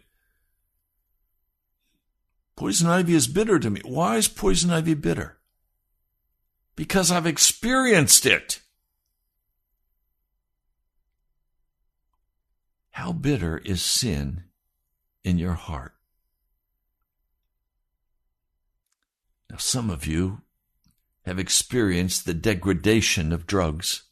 Poison 2.56 2.88
ivy 2.88 3.16
is 3.16 3.28
bitter 3.28 3.58
to 3.58 3.70
me. 3.70 3.82
Why 3.86 4.18
is 4.18 4.28
poison 4.28 4.70
ivy 4.70 4.94
bitter? 4.94 5.38
Because 6.76 7.12
I've 7.12 7.26
experienced 7.26 8.26
it. 8.26 8.62
How 12.92 13.14
bitter 13.14 13.60
is 13.60 13.82
sin 13.82 14.44
in 15.24 15.38
your 15.38 15.54
heart? 15.54 15.94
Now, 19.50 19.58
some 19.58 19.90
of 19.90 20.06
you 20.06 20.42
have 21.26 21.40
experienced 21.40 22.26
the 22.26 22.34
degradation 22.34 23.32
of 23.32 23.48
drugs 23.48 24.04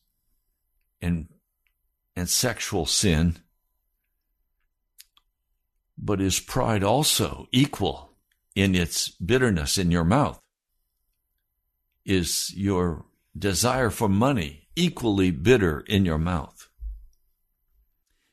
and, 1.02 1.28
and 2.16 2.30
sexual 2.30 2.86
sin, 2.86 3.40
but 6.08 6.22
is 6.22 6.40
pride 6.40 6.84
also 6.84 7.48
equal 7.52 8.14
in 8.56 8.74
its 8.74 9.10
bitterness 9.10 9.78
in 9.78 9.92
your 9.92 10.06
mouth? 10.06 10.40
Is 12.06 12.54
your 12.56 13.06
desire 13.38 13.92
for 13.92 14.10
money 14.10 14.70
equally 14.76 15.30
bitter 15.32 15.82
in 15.82 16.06
your 16.06 16.18
mouth? 16.18 16.68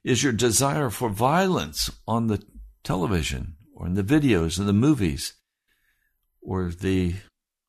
is 0.05 0.23
your 0.23 0.33
desire 0.33 0.91
for 0.91 1.09
violence 1.09 1.91
on 2.07 2.27
the 2.27 2.45
television 2.85 3.57
or 3.75 3.87
in 3.87 3.95
the 3.95 4.05
videos 4.05 4.59
and 4.59 4.69
the 4.69 4.73
movies 4.73 5.33
or 6.43 6.69
the 6.69 7.15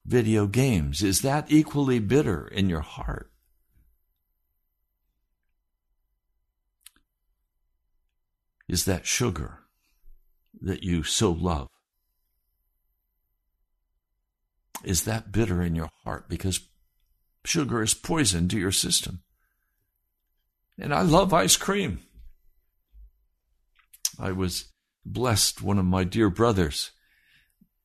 video 0.05 0.45
games? 0.45 1.01
Is 1.01 1.21
that 1.21 1.45
equally 1.49 1.99
bitter 1.99 2.45
in 2.45 2.69
your 2.69 2.81
heart? 2.81 3.31
Is 8.67 8.83
that 8.85 9.05
sugar 9.05 9.64
that 10.61 10.83
you 10.83 11.03
so 11.03 11.31
love? 11.31 11.67
Is 14.83 15.03
that 15.03 15.31
bitter 15.31 15.61
in 15.61 15.75
your 15.75 15.89
heart? 16.03 16.29
Because 16.29 16.59
sugar 17.43 17.81
is 17.81 17.93
poison 17.93 18.47
to 18.49 18.59
your 18.59 18.71
system. 18.71 19.21
And 20.77 20.93
I 20.93 21.01
love 21.01 21.33
ice 21.33 21.57
cream. 21.57 21.99
I 24.19 24.31
was 24.31 24.65
blessed. 25.05 25.61
One 25.61 25.79
of 25.79 25.85
my 25.85 26.03
dear 26.03 26.29
brothers 26.29 26.91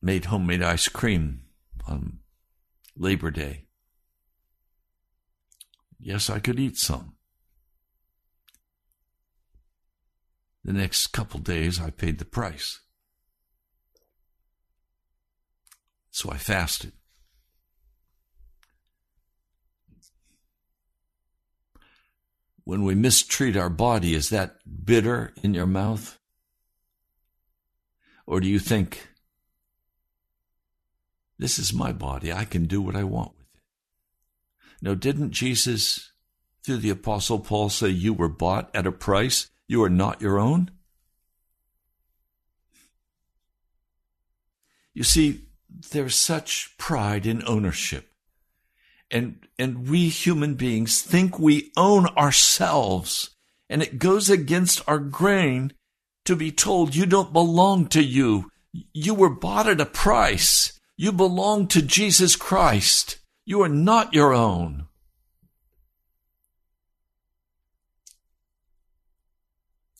made 0.02 0.26
homemade 0.26 0.62
ice 0.62 0.88
cream 0.88 1.42
on 1.86 2.18
Labor 2.96 3.30
Day. 3.30 3.66
Yes, 5.98 6.30
I 6.30 6.38
could 6.38 6.58
eat 6.58 6.76
some. 6.76 7.14
The 10.64 10.72
next 10.72 11.08
couple 11.08 11.40
days, 11.40 11.80
I 11.80 11.90
paid 11.90 12.18
the 12.18 12.24
price. 12.24 12.80
So 16.10 16.30
I 16.30 16.36
fasted. 16.36 16.92
When 22.64 22.84
we 22.84 22.94
mistreat 22.94 23.56
our 23.56 23.70
body, 23.70 24.14
is 24.14 24.28
that 24.30 24.58
bitter 24.84 25.32
in 25.42 25.54
your 25.54 25.66
mouth? 25.66 26.18
Or 28.26 28.38
do 28.38 28.48
you 28.48 28.58
think, 28.58 29.08
this 31.38 31.58
is 31.58 31.72
my 31.72 31.90
body, 31.90 32.32
I 32.32 32.44
can 32.44 32.66
do 32.66 32.82
what 32.82 32.94
I 32.94 33.02
want 33.02 33.32
with 33.36 33.46
it? 33.54 33.62
Now, 34.82 34.94
didn't 34.94 35.32
Jesus, 35.32 36.12
through 36.64 36.76
the 36.78 36.90
Apostle 36.90 37.40
Paul, 37.40 37.70
say, 37.70 37.88
You 37.88 38.12
were 38.12 38.28
bought 38.28 38.70
at 38.74 38.86
a 38.86 38.92
price? 38.92 39.50
You 39.70 39.84
are 39.84 39.88
not 39.88 40.20
your 40.20 40.36
own? 40.36 40.72
You 44.92 45.04
see, 45.04 45.42
there's 45.92 46.16
such 46.16 46.74
pride 46.76 47.24
in 47.24 47.44
ownership. 47.46 48.10
And, 49.12 49.46
and 49.60 49.88
we 49.88 50.08
human 50.08 50.56
beings 50.56 51.02
think 51.02 51.38
we 51.38 51.70
own 51.76 52.06
ourselves. 52.16 53.30
And 53.68 53.80
it 53.80 54.00
goes 54.00 54.28
against 54.28 54.82
our 54.88 54.98
grain 54.98 55.72
to 56.24 56.34
be 56.34 56.50
told 56.50 56.96
you 56.96 57.06
don't 57.06 57.32
belong 57.32 57.86
to 57.90 58.02
you. 58.02 58.50
You 58.92 59.14
were 59.14 59.30
bought 59.30 59.68
at 59.68 59.80
a 59.80 59.86
price. 59.86 60.80
You 60.96 61.12
belong 61.12 61.68
to 61.68 61.80
Jesus 61.80 62.34
Christ. 62.34 63.18
You 63.46 63.62
are 63.62 63.68
not 63.68 64.14
your 64.14 64.34
own. 64.34 64.88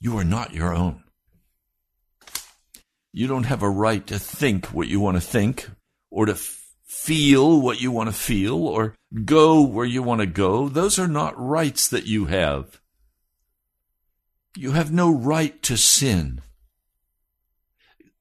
You 0.01 0.17
are 0.19 0.25
not 0.25 0.55
your 0.55 0.75
own. 0.75 1.05
You 3.13 3.27
don't 3.27 3.45
have 3.45 3.63
a 3.63 3.69
right 3.69 4.07
to 4.07 4.19
think 4.19 4.67
what 4.67 4.89
you 4.89 5.01
want 5.01 5.17
to 5.17 5.21
think 5.21 5.69
or 6.11 6.27
to 6.27 6.35
feel 6.35 7.61
what 7.61 7.81
you 7.81 7.91
want 7.91 8.09
to 8.09 8.15
feel 8.15 8.67
or 8.67 8.95
go 9.25 9.63
where 9.63 9.87
you 9.87 10.03
want 10.03 10.21
to 10.21 10.27
go. 10.27 10.69
Those 10.69 10.99
are 10.99 11.09
not 11.09 11.39
rights 11.39 11.89
that 11.89 12.07
you 12.07 12.27
have. 12.27 12.81
You 14.57 14.73
have 14.73 14.93
no 14.93 15.11
right 15.11 15.61
to 15.65 15.77
sin. 15.77 16.41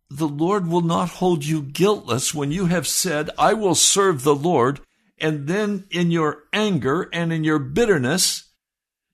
The 0.09 0.27
Lord 0.27 0.67
will 0.67 0.81
not 0.81 1.09
hold 1.09 1.45
you 1.45 1.61
guiltless 1.61 2.33
when 2.33 2.51
you 2.51 2.65
have 2.65 2.87
said, 2.87 3.29
I 3.37 3.53
will 3.53 3.75
serve 3.75 4.23
the 4.23 4.35
Lord, 4.35 4.81
and 5.19 5.47
then 5.47 5.85
in 5.91 6.11
your 6.11 6.43
anger 6.51 7.09
and 7.13 7.31
in 7.31 7.43
your 7.43 7.59
bitterness, 7.59 8.48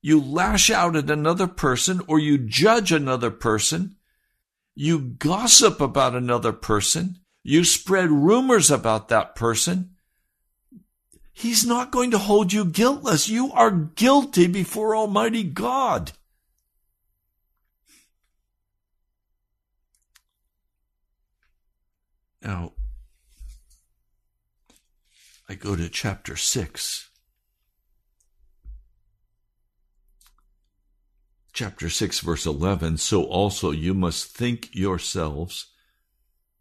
you 0.05 0.21
lash 0.21 0.69
out 0.69 0.95
at 0.95 1.09
another 1.09 1.47
person 1.47 1.99
or 2.05 2.19
you 2.19 2.37
judge 2.37 2.91
another 2.91 3.31
person, 3.31 3.95
you 4.75 4.99
gossip 4.99 5.81
about 5.81 6.13
another 6.13 6.53
person, 6.53 7.17
you 7.41 7.63
spread 7.63 8.11
rumors 8.11 8.69
about 8.69 9.07
that 9.07 9.33
person. 9.33 9.95
He's 11.33 11.65
not 11.65 11.89
going 11.89 12.11
to 12.11 12.19
hold 12.19 12.53
you 12.53 12.65
guiltless. 12.65 13.29
You 13.29 13.51
are 13.53 13.71
guilty 13.71 14.45
before 14.45 14.95
Almighty 14.95 15.41
God. 15.41 16.11
Now, 22.43 22.73
I 25.49 25.55
go 25.55 25.75
to 25.75 25.89
chapter 25.89 26.35
6. 26.35 27.04
Chapter 31.55 31.89
6 31.89 32.19
verse 32.19 32.45
11, 32.45 32.97
so 32.97 33.23
also 33.23 33.71
you 33.71 33.93
must 33.93 34.27
think 34.27 34.69
yourselves 34.73 35.67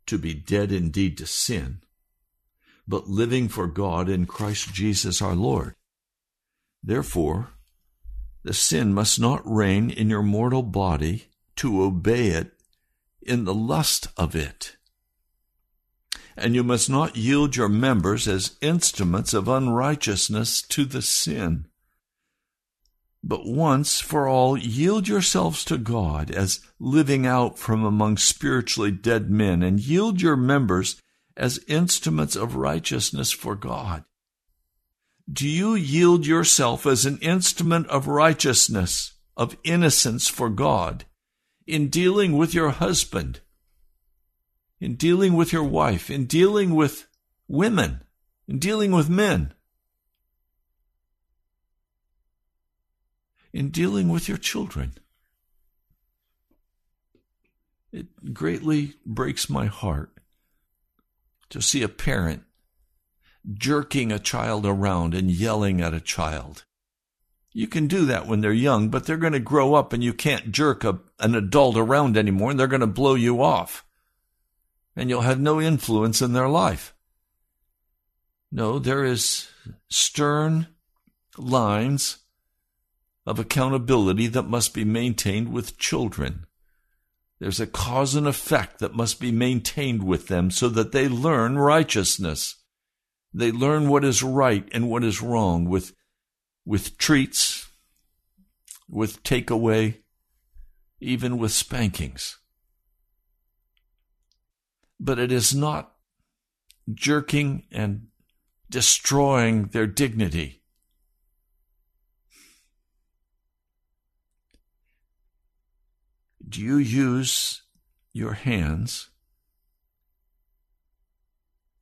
to 0.06 0.16
be 0.16 0.32
dead 0.32 0.70
indeed 0.70 1.18
to 1.18 1.26
sin, 1.26 1.80
but 2.86 3.08
living 3.08 3.48
for 3.48 3.66
God 3.66 4.08
in 4.08 4.24
Christ 4.24 4.72
Jesus 4.72 5.20
our 5.20 5.34
Lord. 5.34 5.74
Therefore, 6.82 7.48
the 8.44 8.54
sin 8.54 8.94
must 8.94 9.18
not 9.18 9.42
reign 9.44 9.90
in 9.90 10.08
your 10.08 10.22
mortal 10.22 10.62
body 10.62 11.26
to 11.56 11.82
obey 11.82 12.28
it 12.28 12.52
in 13.20 13.44
the 13.44 13.54
lust 13.54 14.08
of 14.16 14.36
it. 14.36 14.76
And 16.36 16.54
you 16.54 16.62
must 16.62 16.88
not 16.88 17.16
yield 17.16 17.56
your 17.56 17.68
members 17.68 18.28
as 18.28 18.56
instruments 18.60 19.34
of 19.34 19.48
unrighteousness 19.48 20.62
to 20.62 20.84
the 20.84 21.02
sin. 21.02 21.66
But 23.26 23.46
once 23.46 24.02
for 24.02 24.28
all, 24.28 24.54
yield 24.54 25.08
yourselves 25.08 25.64
to 25.64 25.78
God 25.78 26.30
as 26.30 26.60
living 26.78 27.26
out 27.26 27.58
from 27.58 27.82
among 27.82 28.18
spiritually 28.18 28.90
dead 28.90 29.30
men, 29.30 29.62
and 29.62 29.80
yield 29.80 30.20
your 30.20 30.36
members 30.36 31.00
as 31.34 31.64
instruments 31.66 32.36
of 32.36 32.54
righteousness 32.54 33.32
for 33.32 33.56
God. 33.56 34.04
Do 35.32 35.48
you 35.48 35.74
yield 35.74 36.26
yourself 36.26 36.84
as 36.84 37.06
an 37.06 37.16
instrument 37.22 37.86
of 37.86 38.08
righteousness, 38.08 39.14
of 39.38 39.56
innocence 39.64 40.28
for 40.28 40.50
God, 40.50 41.06
in 41.66 41.88
dealing 41.88 42.36
with 42.36 42.52
your 42.52 42.70
husband, 42.72 43.40
in 44.80 44.96
dealing 44.96 45.32
with 45.32 45.50
your 45.50 45.64
wife, 45.64 46.10
in 46.10 46.26
dealing 46.26 46.74
with 46.74 47.06
women, 47.48 48.02
in 48.46 48.58
dealing 48.58 48.92
with 48.92 49.08
men, 49.08 49.54
in 53.54 53.70
dealing 53.70 54.08
with 54.08 54.28
your 54.28 54.36
children? 54.36 54.94
It 57.92 58.34
greatly 58.34 58.94
breaks 59.06 59.48
my 59.48 59.66
heart 59.66 60.10
to 61.50 61.62
see 61.62 61.82
a 61.82 61.88
parent 61.88 62.42
jerking 63.50 64.10
a 64.10 64.18
child 64.18 64.66
around 64.66 65.14
and 65.14 65.30
yelling 65.30 65.80
at 65.80 65.94
a 65.94 66.00
child. 66.00 66.64
You 67.52 67.68
can 67.68 67.86
do 67.86 68.04
that 68.06 68.26
when 68.26 68.40
they're 68.40 68.52
young, 68.52 68.88
but 68.88 69.06
they're 69.06 69.16
going 69.16 69.34
to 69.34 69.38
grow 69.38 69.74
up 69.74 69.92
and 69.92 70.02
you 70.02 70.12
can't 70.12 70.50
jerk 70.50 70.82
a, 70.82 70.98
an 71.20 71.36
adult 71.36 71.76
around 71.76 72.16
anymore 72.16 72.50
and 72.50 72.58
they're 72.58 72.66
going 72.66 72.80
to 72.80 72.88
blow 72.88 73.14
you 73.14 73.40
off. 73.40 73.86
And 74.96 75.08
you'll 75.08 75.20
have 75.20 75.38
no 75.38 75.60
influence 75.60 76.20
in 76.20 76.32
their 76.32 76.48
life. 76.48 76.92
No, 78.50 78.80
there 78.80 79.04
is 79.04 79.48
stern 79.88 80.66
lines 81.38 82.23
of 83.26 83.38
accountability 83.38 84.26
that 84.28 84.42
must 84.44 84.74
be 84.74 84.84
maintained 84.84 85.52
with 85.52 85.78
children. 85.78 86.46
There's 87.40 87.60
a 87.60 87.66
cause 87.66 88.14
and 88.14 88.26
effect 88.26 88.78
that 88.78 88.94
must 88.94 89.20
be 89.20 89.32
maintained 89.32 90.02
with 90.02 90.28
them 90.28 90.50
so 90.50 90.68
that 90.68 90.92
they 90.92 91.08
learn 91.08 91.58
righteousness. 91.58 92.56
They 93.32 93.50
learn 93.50 93.88
what 93.88 94.04
is 94.04 94.22
right 94.22 94.68
and 94.72 94.88
what 94.88 95.04
is 95.04 95.20
wrong 95.20 95.64
with, 95.64 95.94
with 96.64 96.96
treats, 96.98 97.68
with 98.88 99.22
takeaway, 99.22 100.02
even 101.00 101.38
with 101.38 101.52
spankings. 101.52 102.38
But 105.00 105.18
it 105.18 105.32
is 105.32 105.54
not 105.54 105.92
jerking 106.92 107.64
and 107.72 108.08
destroying 108.70 109.66
their 109.66 109.86
dignity. 109.86 110.62
Do 116.48 116.60
you 116.60 116.76
use 116.76 117.62
your 118.12 118.34
hands 118.34 119.10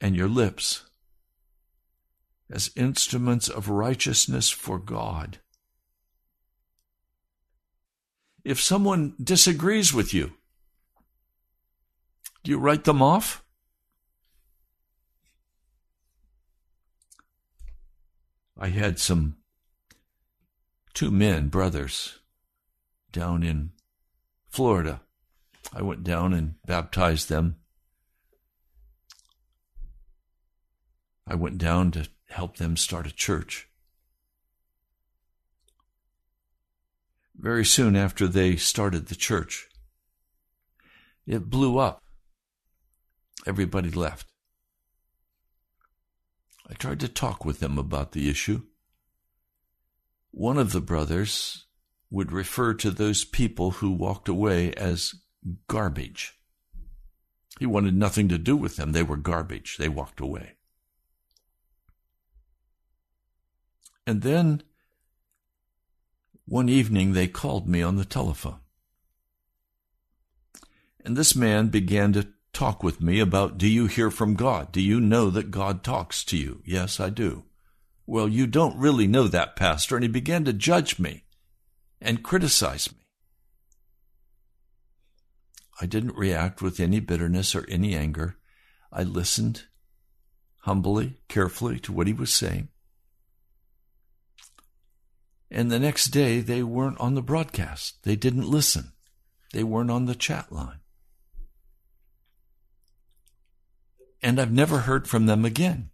and 0.01 0.17
your 0.17 0.29
lips 0.29 0.85
as 2.51 2.71
instruments 2.77 3.49
of 3.49 3.69
righteousness 3.69 4.51
for 4.51 4.79
God. 4.79 5.39
If 8.45 8.61
someone 8.61 9.15
disagrees 9.23 9.95
with 9.95 10.13
you, 10.13 10.33
do 12.43 12.51
you 12.51 12.59
write 12.59 12.85
them 12.85 13.01
off? 13.01 13.45
I 18.59 18.69
had 18.69 18.99
some 18.99 19.37
two 20.93 21.11
men, 21.11 21.49
brothers, 21.49 22.19
down 23.13 23.43
in 23.43 23.71
Florida. 24.53 25.01
I 25.73 25.81
went 25.81 26.05
down 26.05 26.35
and 26.35 26.57
baptized 26.67 27.31
them. 27.31 27.57
I 31.27 31.35
went 31.35 31.57
down 31.57 31.91
to 31.93 32.07
help 32.29 32.59
them 32.59 32.77
start 32.77 33.07
a 33.07 33.15
church. 33.15 33.71
Very 37.35 37.65
soon 37.65 37.97
after 37.97 38.29
they 38.29 38.57
started 38.57 39.07
the 39.07 39.15
church, 39.15 39.69
it 41.27 41.49
blew 41.49 41.79
up. 41.79 42.03
Everybody 43.47 43.91
left. 43.91 44.27
I 46.69 46.75
tried 46.75 47.01
to 47.01 47.09
talk 47.09 47.47
with 47.47 47.61
them 47.61 47.79
about 47.79 48.13
the 48.13 48.29
issue. 48.29 48.65
One 50.31 50.59
of 50.59 50.73
the 50.73 50.83
brothers 50.83 51.65
would 52.13 52.31
refer 52.31 52.75
to 52.75 52.91
those 52.91 53.25
people 53.25 53.71
who 53.73 53.91
walked 53.91 54.29
away 54.29 54.71
as 54.75 55.15
garbage. 55.67 56.39
He 57.59 57.65
wanted 57.65 57.97
nothing 57.97 58.29
to 58.29 58.37
do 58.37 58.55
with 58.55 58.77
them. 58.77 58.93
They 58.93 59.03
were 59.03 59.17
garbage. 59.17 59.79
They 59.79 59.89
walked 59.89 60.21
away. 60.21 60.57
And 64.07 64.21
then 64.21 64.63
one 66.45 66.69
evening 66.69 67.13
they 67.13 67.29
called 67.29 67.67
me 67.67 67.83
on 67.83 67.97
the 67.97 68.05
telephone. 68.05 68.61
And 71.03 71.17
this 71.17 71.35
man 71.35 71.69
began 71.69 72.13
to 72.13 72.29
talk 72.53 72.83
with 72.83 73.01
me 73.01 73.21
about 73.21 73.57
do 73.57 73.67
you 73.67 73.87
hear 73.87 74.11
from 74.11 74.35
God? 74.35 74.71
Do 74.71 74.83
you 74.83 75.01
know 75.01 75.31
that 75.31 75.51
God 75.51 75.83
talks 75.83 76.25
to 76.25 76.37
you? 76.37 76.61
Yes, 76.67 77.01
I 77.01 77.09
do. 77.09 77.45
Well, 78.07 78.29
you 78.29 78.47
don't 78.47 78.77
really 78.77 79.07
know 79.07 79.29
that, 79.29 79.57
Pastor. 79.57 79.97
And 79.97 80.03
he 80.03 80.09
began 80.09 80.45
to 80.45 80.53
judge 80.53 80.99
me 80.99 81.25
and 82.03 82.23
criticize 82.23 82.91
me. 82.93 82.99
I 85.81 85.87
didn't 85.87 86.17
react 86.17 86.63
with 86.63 86.79
any 86.79 87.01
bitterness 87.01 87.55
or 87.55 87.65
any 87.69 87.95
anger. 87.95 88.37
I 88.93 89.03
listened 89.03 89.65
humbly, 90.61 91.21
carefully 91.29 91.81
to 91.81 91.93
what 91.93 92.07
he 92.07 92.13
was 92.13 92.33
saying. 92.33 92.69
And 95.51 95.71
the 95.71 95.81
next 95.81 96.07
day, 96.07 96.41
they 96.41 96.63
weren't 96.63 97.01
on 97.01 97.15
the 97.15 97.23
broadcast. 97.23 98.05
They 98.05 98.17
didn't 98.17 98.49
listen. 98.49 98.93
They 99.53 99.65
weren't 99.65 99.91
on 99.91 100.07
the 100.07 100.15
chat 100.15 100.51
line. 100.51 100.81
And 104.23 104.41
I've 104.41 104.53
never 104.53 104.79
heard 104.79 105.09
from 105.09 105.27
them 105.27 105.45
again. 105.45 105.91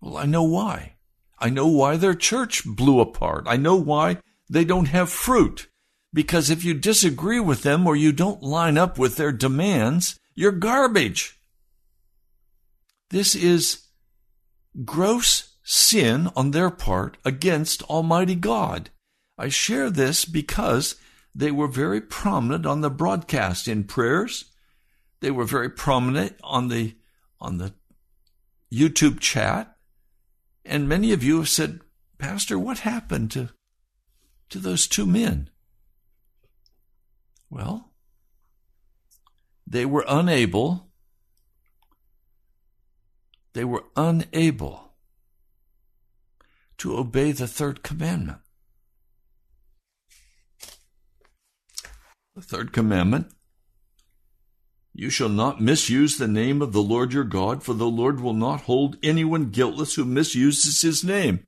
Well, 0.00 0.18
I 0.18 0.26
know 0.26 0.42
why. 0.42 0.96
I 1.38 1.48
know 1.48 1.66
why 1.66 1.96
their 1.96 2.14
church 2.14 2.64
blew 2.64 3.00
apart. 3.00 3.44
I 3.48 3.56
know 3.56 3.76
why 3.76 4.18
they 4.48 4.64
don't 4.64 4.88
have 4.88 5.10
fruit. 5.10 5.68
Because 6.12 6.50
if 6.50 6.64
you 6.64 6.74
disagree 6.74 7.40
with 7.40 7.62
them 7.62 7.86
or 7.86 7.94
you 7.96 8.12
don't 8.12 8.42
line 8.42 8.78
up 8.78 8.98
with 8.98 9.16
their 9.16 9.32
demands, 9.32 10.18
you're 10.34 10.52
garbage. 10.52 11.38
This 13.10 13.34
is 13.34 13.86
gross 14.84 15.56
sin 15.62 16.30
on 16.36 16.52
their 16.52 16.70
part 16.70 17.16
against 17.24 17.82
Almighty 17.84 18.34
God. 18.34 18.90
I 19.38 19.48
share 19.48 19.90
this 19.90 20.24
because 20.24 20.96
they 21.34 21.50
were 21.50 21.68
very 21.68 22.00
prominent 22.00 22.64
on 22.64 22.80
the 22.80 22.90
broadcast 22.90 23.68
in 23.68 23.84
prayers. 23.84 24.46
They 25.20 25.30
were 25.30 25.44
very 25.44 25.68
prominent 25.68 26.36
on 26.42 26.68
the 26.68 26.94
on 27.40 27.58
the 27.58 27.74
YouTube 28.72 29.20
chat. 29.20 29.76
And 30.64 30.88
many 30.88 31.12
of 31.12 31.22
you 31.22 31.38
have 31.38 31.48
said, 31.48 31.80
Pastor, 32.18 32.58
what 32.58 32.78
happened 32.78 33.30
to, 33.32 33.50
to 34.50 34.58
those 34.58 34.86
two 34.86 35.06
men? 35.06 35.50
Well, 37.50 37.92
they 39.66 39.84
were 39.84 40.04
unable, 40.08 40.88
they 43.52 43.64
were 43.64 43.84
unable 43.96 44.92
to 46.78 46.96
obey 46.96 47.32
the 47.32 47.48
third 47.48 47.82
commandment. 47.82 48.38
The 52.34 52.42
third 52.42 52.72
commandment 52.72 53.32
You 54.92 55.08
shall 55.10 55.30
not 55.30 55.60
misuse 55.60 56.18
the 56.18 56.28
name 56.28 56.60
of 56.60 56.72
the 56.72 56.82
Lord 56.82 57.12
your 57.12 57.24
God, 57.24 57.62
for 57.62 57.74
the 57.74 57.86
Lord 57.86 58.20
will 58.20 58.34
not 58.34 58.62
hold 58.62 58.98
anyone 59.02 59.50
guiltless 59.50 59.94
who 59.94 60.04
misuses 60.04 60.82
his 60.82 61.02
name. 61.02 61.44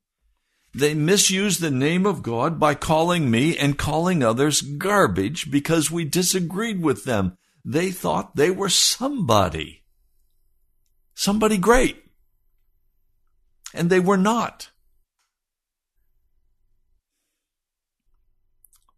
They 0.73 0.93
misuse 0.93 1.57
the 1.57 1.71
name 1.71 2.05
of 2.05 2.21
God 2.21 2.59
by 2.59 2.75
calling 2.75 3.31
me 3.31 3.57
and 3.57 3.77
calling 3.77 4.21
others 4.23 4.61
garbage 4.61 5.49
because 5.49 5.89
we 5.89 6.05
disagreed 6.05 6.81
with 6.81 7.05
them. 7.05 7.37
They 7.65 7.91
thought 7.91 8.35
they 8.35 8.51
were 8.51 8.69
somebody. 8.69 9.83
Somebody 11.15 11.57
great. 11.57 12.03
And 13.73 13.89
they 13.89 13.99
were 13.99 14.17
not. 14.17 14.69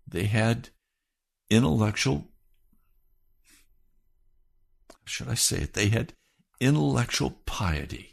They 0.07 0.25
had 0.25 0.69
intellectual, 1.49 2.27
should 5.05 5.29
I 5.29 5.35
say 5.35 5.61
it? 5.61 5.73
They 5.73 5.87
had 5.87 6.13
intellectual 6.59 7.31
piety. 7.45 8.10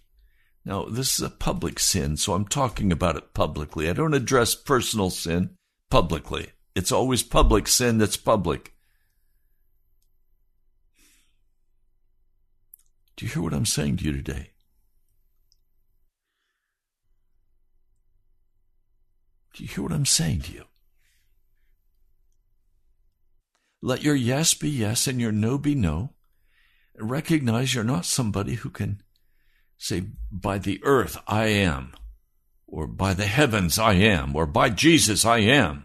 Now, 0.69 0.85
this 0.85 1.19
is 1.19 1.25
a 1.25 1.31
public 1.31 1.79
sin, 1.79 2.19
so 2.19 2.35
I'm 2.35 2.45
talking 2.45 2.93
about 2.93 3.17
it 3.17 3.33
publicly. 3.33 3.89
I 3.89 3.95
don't 3.95 4.13
address 4.13 4.55
personal 4.55 5.09
sin 5.09 5.57
publicly. 5.89 6.49
It's 6.75 6.93
always 6.93 7.23
public 7.23 7.67
sin 7.67 7.97
that's 7.97 8.19
public. 8.19 8.75
Do 13.17 13.25
you 13.25 13.33
hear 13.33 13.43
what 13.43 13.55
I'm 13.55 13.65
saying 13.65 13.97
to 13.97 14.05
you 14.05 14.13
today? 14.13 14.51
Do 19.55 19.63
you 19.63 19.71
hear 19.71 19.85
what 19.85 19.93
I'm 19.95 20.05
saying 20.05 20.43
to 20.43 20.53
you? 20.53 20.65
Let 23.81 24.03
your 24.03 24.15
yes 24.15 24.53
be 24.53 24.69
yes 24.69 25.07
and 25.07 25.19
your 25.19 25.33
no 25.33 25.57
be 25.57 25.75
no. 25.75 26.11
Recognize 26.95 27.75
you're 27.75 27.85
not 27.85 28.05
somebody 28.05 28.57
who 28.57 28.69
can 28.69 29.01
say, 29.79 30.05
by 30.31 30.59
the 30.59 30.81
earth 30.83 31.17
I 31.27 31.47
am, 31.47 31.95
or 32.67 32.87
by 32.87 33.15
the 33.15 33.27
heavens 33.27 33.79
I 33.79 33.95
am, 33.95 34.37
or 34.37 34.45
by 34.47 34.69
Jesus 34.71 35.25
I 35.25 35.39
am. 35.39 35.85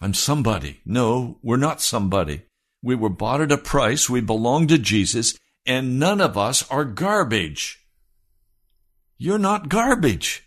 I'm 0.00 0.12
somebody. 0.12 0.80
No, 0.84 1.38
we're 1.42 1.56
not 1.56 1.80
somebody. 1.80 2.42
We 2.82 2.94
were 2.94 3.08
bought 3.08 3.40
at 3.40 3.52
a 3.52 3.56
price. 3.56 4.10
We 4.10 4.20
belong 4.20 4.66
to 4.66 4.76
Jesus, 4.76 5.38
and 5.64 5.98
none 5.98 6.20
of 6.20 6.36
us 6.36 6.68
are 6.70 6.84
garbage. 6.84 7.80
You're 9.16 9.38
not 9.38 9.70
garbage. 9.70 10.44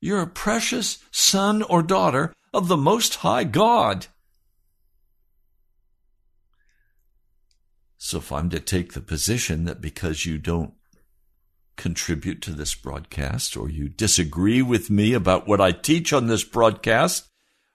You're 0.00 0.20
a 0.20 0.26
precious 0.26 0.98
son 1.10 1.62
or 1.62 1.82
daughter 1.82 2.34
of 2.52 2.68
the 2.68 2.76
Most 2.76 3.16
High 3.16 3.44
God. 3.44 4.08
So 7.98 8.18
if 8.18 8.30
I'm 8.30 8.48
to 8.50 8.60
take 8.60 8.92
the 8.92 9.00
position 9.00 9.64
that 9.64 9.80
because 9.80 10.24
you 10.24 10.38
don't 10.38 10.72
contribute 11.76 12.40
to 12.42 12.52
this 12.52 12.74
broadcast 12.74 13.56
or 13.56 13.68
you 13.68 13.88
disagree 13.88 14.62
with 14.62 14.88
me 14.88 15.12
about 15.12 15.48
what 15.48 15.60
I 15.60 15.72
teach 15.72 16.12
on 16.12 16.28
this 16.28 16.44
broadcast, 16.44 17.28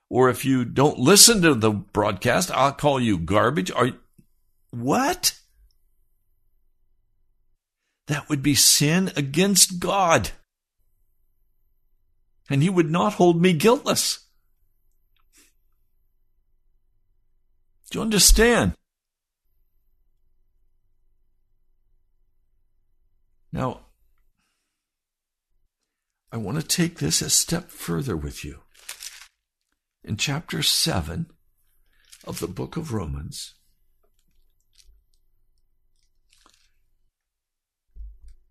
or 0.08 0.30
if 0.30 0.44
you 0.44 0.64
don't 0.64 0.98
listen 0.98 1.42
to 1.42 1.54
the 1.54 1.70
broadcast, 1.70 2.50
I'll 2.50 2.72
call 2.72 2.98
you 2.98 3.18
garbage. 3.18 3.70
Are 3.70 3.90
what? 4.70 5.38
That 8.06 8.28
would 8.28 8.42
be 8.42 8.54
sin 8.54 9.12
against 9.16 9.78
God. 9.78 10.30
And 12.48 12.62
he 12.62 12.70
would 12.70 12.90
not 12.90 13.14
hold 13.14 13.40
me 13.40 13.52
guiltless. 13.52 14.26
Do 17.90 17.98
you 17.98 18.02
understand? 18.02 18.74
Now, 23.54 23.82
I 26.32 26.38
want 26.38 26.60
to 26.60 26.66
take 26.66 26.98
this 26.98 27.22
a 27.22 27.30
step 27.30 27.70
further 27.70 28.16
with 28.16 28.44
you. 28.44 28.62
In 30.02 30.16
chapter 30.16 30.60
7 30.60 31.26
of 32.24 32.40
the 32.40 32.48
book 32.48 32.76
of 32.76 32.92
Romans, 32.92 33.54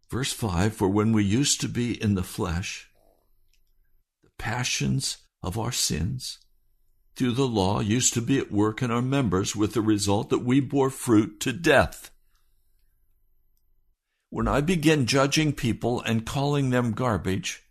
verse 0.10 0.32
5 0.32 0.74
For 0.74 0.88
when 0.88 1.12
we 1.12 1.26
used 1.26 1.60
to 1.60 1.68
be 1.68 2.02
in 2.02 2.16
the 2.16 2.24
flesh, 2.24 2.90
the 4.24 4.30
passions 4.40 5.18
of 5.42 5.60
our 5.60 5.74
sins, 5.74 6.40
through 7.18 7.34
the 7.34 7.46
law 7.46 7.82
used 7.82 8.14
to 8.14 8.22
be 8.22 8.40
at 8.40 8.54
work 8.54 8.82
in 8.82 8.90
our 8.90 9.02
members 9.02 9.54
with 9.54 9.74
the 9.74 9.82
result 9.82 10.30
that 10.30 10.46
we 10.46 10.62
bore 10.62 10.90
fruit 10.90 11.42
to 11.42 11.52
death. 11.52 12.10
When 14.34 14.48
I 14.48 14.62
begin 14.62 15.06
judging 15.06 15.54
people 15.54 16.02
and 16.02 16.26
calling 16.26 16.72
them 16.72 16.94
garbage, 16.94 17.62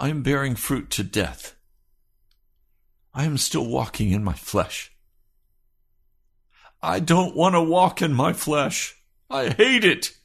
I 0.00 0.08
am 0.08 0.22
bearing 0.22 0.54
fruit 0.54 0.88
to 0.92 1.04
death. 1.04 1.54
I 3.12 3.24
am 3.24 3.36
still 3.36 3.66
walking 3.66 4.12
in 4.12 4.24
my 4.24 4.32
flesh. 4.32 4.96
I 6.82 7.00
don't 7.00 7.36
want 7.36 7.54
to 7.54 7.60
walk 7.60 8.00
in 8.00 8.14
my 8.14 8.32
flesh. 8.32 8.96
I 9.28 9.50
hate 9.50 9.84
it. 9.84 10.16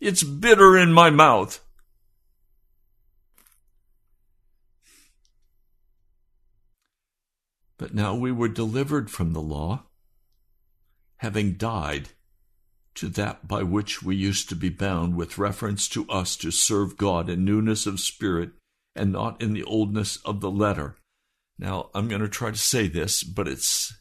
It's 0.00 0.22
bitter 0.22 0.78
in 0.78 0.92
my 0.92 1.10
mouth. 1.10 1.58
But 7.78 7.92
now 7.94 8.14
we 8.14 8.30
were 8.30 8.46
delivered 8.46 9.10
from 9.10 9.32
the 9.32 9.42
law, 9.42 9.86
having 11.16 11.54
died 11.54 12.10
to 12.98 13.08
that 13.08 13.46
by 13.46 13.62
which 13.62 14.02
we 14.02 14.16
used 14.16 14.48
to 14.48 14.56
be 14.56 14.68
bound 14.68 15.16
with 15.16 15.38
reference 15.38 15.88
to 15.88 16.08
us 16.08 16.36
to 16.36 16.50
serve 16.50 16.96
God 16.96 17.28
in 17.28 17.44
newness 17.44 17.86
of 17.86 18.00
spirit 18.00 18.50
and 18.94 19.12
not 19.12 19.40
in 19.40 19.52
the 19.52 19.64
oldness 19.64 20.18
of 20.24 20.40
the 20.40 20.50
letter. 20.50 20.96
Now, 21.58 21.90
I'm 21.94 22.08
going 22.08 22.20
to 22.20 22.28
try 22.28 22.50
to 22.50 22.56
say 22.56 22.86
this, 22.88 23.22
but 23.22 23.48
it's 23.48 23.94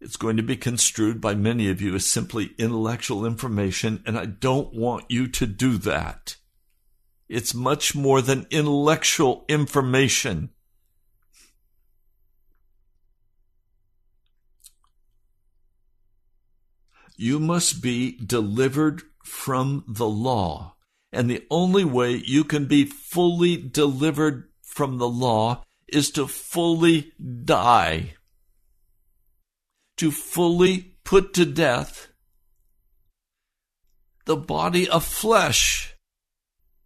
it's 0.00 0.16
going 0.16 0.38
to 0.38 0.42
be 0.42 0.56
construed 0.56 1.20
by 1.20 1.34
many 1.34 1.68
of 1.68 1.82
you 1.82 1.94
as 1.94 2.06
simply 2.06 2.54
intellectual 2.56 3.26
information, 3.26 4.02
and 4.06 4.18
I 4.18 4.24
don't 4.24 4.72
want 4.72 5.04
you 5.10 5.28
to 5.28 5.46
do 5.46 5.76
that. 5.78 6.36
It's 7.28 7.54
much 7.54 7.94
more 7.94 8.22
than 8.22 8.46
intellectual 8.50 9.44
information. 9.48 10.50
You 17.20 17.38
must 17.38 17.82
be 17.82 18.12
delivered 18.16 19.02
from 19.22 19.84
the 19.86 20.08
law. 20.08 20.76
And 21.12 21.28
the 21.28 21.44
only 21.50 21.84
way 21.84 22.12
you 22.12 22.44
can 22.44 22.64
be 22.64 22.86
fully 22.86 23.58
delivered 23.58 24.48
from 24.62 24.96
the 24.96 25.08
law 25.08 25.62
is 25.86 26.10
to 26.12 26.26
fully 26.26 27.12
die, 27.44 28.14
to 29.98 30.10
fully 30.10 30.94
put 31.04 31.34
to 31.34 31.44
death 31.44 32.08
the 34.24 34.36
body 34.38 34.88
of 34.88 35.04
flesh. 35.04 35.94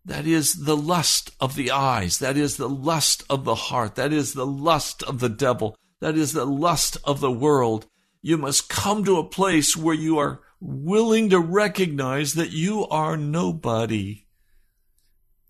That 0.04 0.26
is 0.26 0.64
the 0.64 0.76
lust 0.76 1.30
of 1.38 1.54
the 1.54 1.70
eyes. 1.70 2.18
That 2.18 2.36
is 2.36 2.56
the 2.56 2.68
lust 2.68 3.22
of 3.30 3.44
the 3.44 3.54
heart. 3.54 3.94
That 3.94 4.12
is 4.12 4.34
the 4.34 4.46
lust 4.46 5.04
of 5.04 5.20
the 5.20 5.28
devil. 5.28 5.76
That 6.00 6.16
is 6.16 6.32
the 6.32 6.44
lust 6.44 6.96
of 7.04 7.20
the 7.20 7.30
world. 7.30 7.86
You 8.26 8.38
must 8.38 8.70
come 8.70 9.04
to 9.04 9.18
a 9.18 9.28
place 9.28 9.76
where 9.76 9.94
you 9.94 10.18
are 10.18 10.40
willing 10.58 11.28
to 11.28 11.38
recognize 11.38 12.32
that 12.32 12.52
you 12.52 12.86
are 12.86 13.18
nobody. 13.18 14.24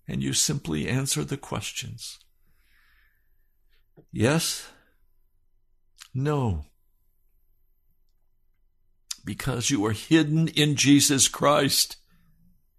And 0.09 0.21
you 0.21 0.33
simply 0.33 0.85
answer 0.85 1.23
the 1.23 1.37
questions. 1.37 2.19
Yes? 4.11 4.67
No. 6.13 6.65
Because 9.23 9.69
you 9.69 9.85
are 9.85 9.93
hidden 9.93 10.49
in 10.49 10.75
Jesus 10.75 11.29
Christ. 11.29 11.95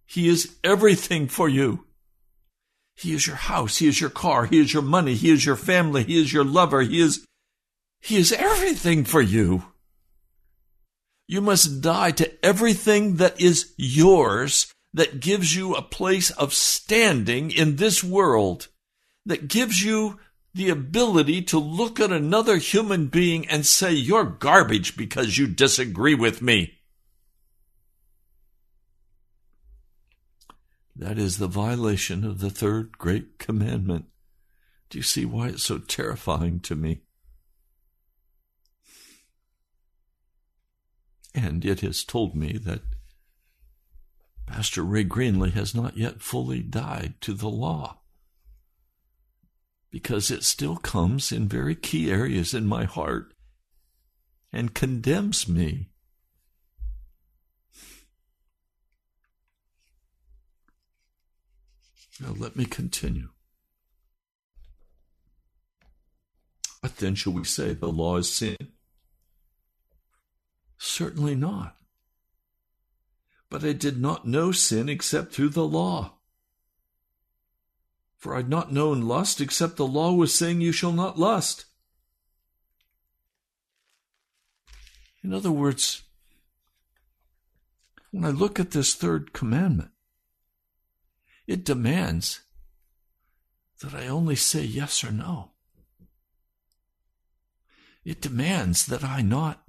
He 0.05 0.29
is 0.29 0.59
everything 0.63 1.27
for 1.27 1.49
you. 1.49 1.87
He 2.95 3.15
is 3.15 3.27
your 3.27 3.37
house. 3.37 3.79
He 3.79 3.89
is 3.89 3.99
your 3.99 4.11
car. 4.11 4.45
He 4.45 4.61
is 4.61 4.75
your 4.75 4.83
money. 4.83 5.15
He 5.15 5.31
is 5.31 5.47
your 5.47 5.57
family. 5.57 6.05
He 6.05 6.21
is 6.21 6.35
your 6.35 6.45
lover. 6.45 6.83
He 6.83 7.01
is, 7.01 7.25
he 7.99 8.19
is 8.19 8.31
everything 8.31 9.03
for 9.03 9.23
you. 9.23 9.65
You 11.29 11.41
must 11.41 11.81
die 11.81 12.13
to 12.13 12.45
everything 12.45 13.17
that 13.17 13.41
is 13.41 13.75
yours 13.77 14.73
that 14.95 15.21
gives 15.21 15.55
you 15.55 15.75
a 15.75 15.83
place 15.83 16.31
of 16.31 16.55
standing 16.55 17.51
in 17.51 17.77
this 17.77 18.03
world, 18.03 18.69
that 19.25 19.49
gives 19.49 19.83
you 19.83 20.19
the 20.55 20.71
ability 20.71 21.43
to 21.43 21.59
look 21.59 22.01
at 22.01 22.11
another 22.11 22.57
human 22.57 23.09
being 23.09 23.47
and 23.49 23.67
say, 23.67 23.93
You're 23.93 24.25
garbage 24.25 24.97
because 24.97 25.37
you 25.37 25.47
disagree 25.47 26.15
with 26.15 26.41
me. 26.41 26.79
That 30.95 31.19
is 31.19 31.37
the 31.37 31.47
violation 31.47 32.25
of 32.25 32.41
the 32.41 32.49
third 32.49 32.97
great 32.97 33.39
commandment. 33.39 34.07
Do 34.89 34.97
you 34.97 35.03
see 35.03 35.27
why 35.27 35.49
it's 35.49 35.65
so 35.65 35.79
terrifying 35.79 36.61
to 36.61 36.75
me? 36.75 37.03
And 41.37 41.67
it 41.67 41.81
has 41.81 42.03
told 42.03 42.35
me 42.35 42.57
that 42.65 42.81
Pastor 44.47 44.83
Ray 44.83 45.05
Greenley 45.05 45.53
has 45.53 45.75
not 45.75 45.99
yet 45.99 46.23
fully 46.23 46.63
died 46.63 47.15
to 47.21 47.35
the 47.35 47.51
law 47.51 47.99
because 49.91 50.31
it 50.31 50.45
still 50.45 50.77
comes 50.77 51.31
in 51.33 51.47
very 51.47 51.75
key 51.75 52.11
areas 52.11 52.55
in 52.55 52.67
my 52.67 52.85
heart 52.85 53.35
and 54.51 54.73
condemns 54.73 55.47
me. 55.47 55.91
Now, 62.19 62.35
let 62.39 62.57
me 62.57 62.65
continue. 62.65 63.29
What 66.81 66.97
then 66.97 67.15
shall 67.15 67.35
we 67.35 67.45
say? 67.45 67.75
The 67.75 67.89
law 67.89 68.17
is 68.17 68.33
sin? 68.33 68.57
Certainly 70.79 71.35
not. 71.35 71.77
But 73.49 73.65
I 73.65 73.73
did 73.73 73.99
not 74.01 74.27
know 74.27 74.53
sin 74.53 74.89
except 74.89 75.33
through 75.33 75.51
the 75.51 75.67
law. 75.67 76.15
For 78.17 78.35
I 78.35 78.39
had 78.39 78.49
not 78.49 78.73
known 78.73 79.03
lust 79.03 79.41
except 79.41 79.77
the 79.77 79.87
law 79.87 80.13
was 80.13 80.35
saying, 80.35 80.61
You 80.61 80.73
shall 80.73 80.93
not 80.93 81.19
lust. 81.19 81.67
In 85.23 85.33
other 85.33 85.51
words, 85.51 86.03
when 88.11 88.25
I 88.25 88.31
look 88.31 88.59
at 88.59 88.71
this 88.71 88.95
third 88.95 89.33
commandment, 89.33 89.91
it 91.47 91.65
demands 91.65 92.41
that 93.81 93.95
I 93.95 94.07
only 94.07 94.37
say 94.37 94.63
yes 94.63 95.05
or 95.05 95.13
no. 95.13 95.53
It 98.05 98.21
demands 98.21 98.87
that 98.87 99.05
I 99.05 99.21
not 99.21 99.66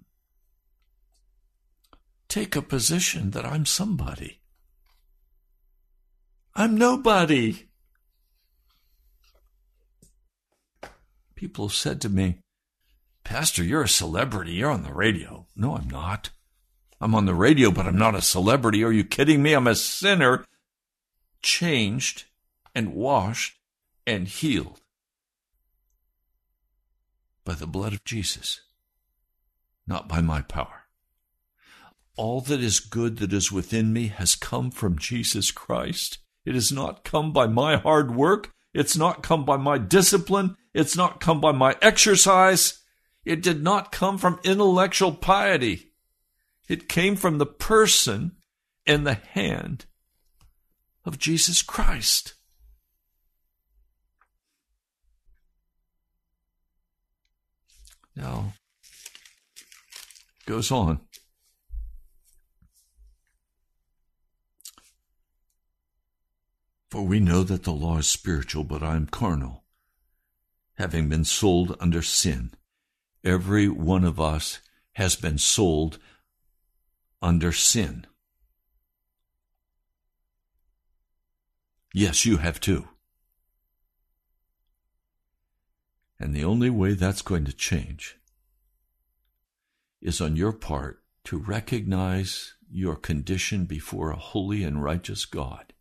take 2.27 2.55
a 2.55 2.61
position 2.61 3.31
that 3.31 3.45
I'm 3.45 3.65
somebody. 3.65 4.39
I'm 6.55 6.75
nobody. 6.75 7.67
People 11.35 11.67
have 11.67 11.75
said 11.75 12.01
to 12.01 12.09
me, 12.09 12.39
Pastor, 13.23 13.63
you're 13.63 13.83
a 13.83 13.89
celebrity. 13.89 14.53
You're 14.53 14.71
on 14.71 14.83
the 14.83 14.93
radio. 14.93 15.45
No, 15.55 15.75
I'm 15.75 15.89
not. 15.89 16.31
I'm 16.99 17.13
on 17.13 17.25
the 17.25 17.35
radio, 17.35 17.69
but 17.69 17.85
I'm 17.85 17.97
not 17.97 18.15
a 18.15 18.21
celebrity. 18.21 18.83
Are 18.83 18.91
you 18.91 19.03
kidding 19.03 19.43
me? 19.43 19.53
I'm 19.53 19.67
a 19.67 19.75
sinner, 19.75 20.45
changed 21.43 22.25
and 22.73 22.93
washed 22.93 23.57
and 24.07 24.27
healed 24.27 24.81
by 27.43 27.53
the 27.53 27.67
blood 27.67 27.93
of 27.93 28.03
Jesus, 28.03 28.61
not 29.85 30.07
by 30.07 30.21
my 30.21 30.41
power. 30.41 30.76
All 32.17 32.41
that 32.41 32.61
is 32.61 32.79
good 32.79 33.17
that 33.17 33.31
is 33.31 33.51
within 33.51 33.93
me 33.93 34.07
has 34.07 34.35
come 34.35 34.71
from 34.71 34.97
Jesus 34.97 35.51
Christ. 35.51 36.17
It 36.45 36.55
has 36.55 36.71
not 36.71 37.03
come 37.03 37.31
by 37.31 37.45
my 37.45 37.77
hard 37.77 38.15
work. 38.15 38.51
It's 38.73 38.97
not 38.97 39.21
come 39.21 39.45
by 39.45 39.57
my 39.57 39.77
discipline. 39.77 40.57
It's 40.73 40.97
not 40.97 41.19
come 41.19 41.39
by 41.39 41.51
my 41.51 41.75
exercise. 41.81 42.79
It 43.23 43.43
did 43.43 43.63
not 43.63 43.91
come 43.91 44.17
from 44.17 44.39
intellectual 44.43 45.13
piety. 45.13 45.91
It 46.67 46.89
came 46.89 47.15
from 47.15 47.37
the 47.37 47.45
person 47.45 48.37
and 48.85 49.05
the 49.05 49.15
hand 49.15 49.85
of 51.05 51.19
Jesus 51.19 51.61
Christ. 51.61 52.33
Now, 58.15 58.53
goes 60.45 60.71
on. 60.71 61.01
For 66.89 67.03
we 67.03 67.19
know 67.19 67.43
that 67.43 67.63
the 67.63 67.73
law 67.73 67.97
is 67.97 68.07
spiritual, 68.07 68.63
but 68.63 68.81
I 68.81 68.95
am 68.95 69.07
carnal, 69.07 69.65
having 70.75 71.09
been 71.09 71.25
sold 71.25 71.75
under 71.79 72.01
sin. 72.01 72.51
Every 73.23 73.67
one 73.67 74.05
of 74.05 74.19
us 74.19 74.61
has 74.93 75.15
been 75.15 75.37
sold 75.37 75.99
under 77.21 77.51
sin. 77.51 78.05
Yes, 81.93 82.25
you 82.25 82.37
have 82.37 82.59
too. 82.59 82.87
And 86.19 86.33
the 86.33 86.43
only 86.45 86.69
way 86.69 86.93
that's 86.93 87.21
going 87.21 87.45
to 87.45 87.53
change 87.53 88.17
is 90.01 90.21
on 90.21 90.35
your 90.35 90.53
part 90.53 91.03
to 91.25 91.37
recognize 91.37 92.55
your 92.69 92.95
condition 92.95 93.65
before 93.65 94.11
a 94.11 94.15
holy 94.15 94.63
and 94.63 94.81
righteous 94.83 95.25
God 95.25 95.73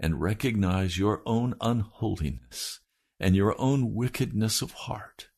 and 0.00 0.20
recognize 0.20 0.98
your 0.98 1.22
own 1.26 1.54
unholiness 1.60 2.80
and 3.18 3.34
your 3.34 3.60
own 3.60 3.94
wickedness 3.94 4.62
of 4.62 4.72
heart. 4.72 5.28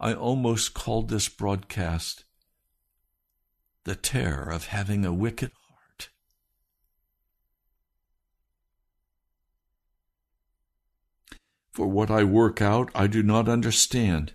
I 0.00 0.14
almost 0.14 0.74
called 0.74 1.08
this 1.08 1.28
broadcast 1.28 2.24
the 3.84 3.94
terror 3.94 4.50
of 4.50 4.66
having 4.66 5.04
a 5.04 5.12
wicked 5.12 5.50
heart. 5.68 6.10
For 11.72 11.86
what 11.86 12.10
I 12.10 12.24
work 12.24 12.60
out, 12.60 12.90
I 12.94 13.06
do 13.06 13.22
not 13.22 13.48
understand. 13.48 14.34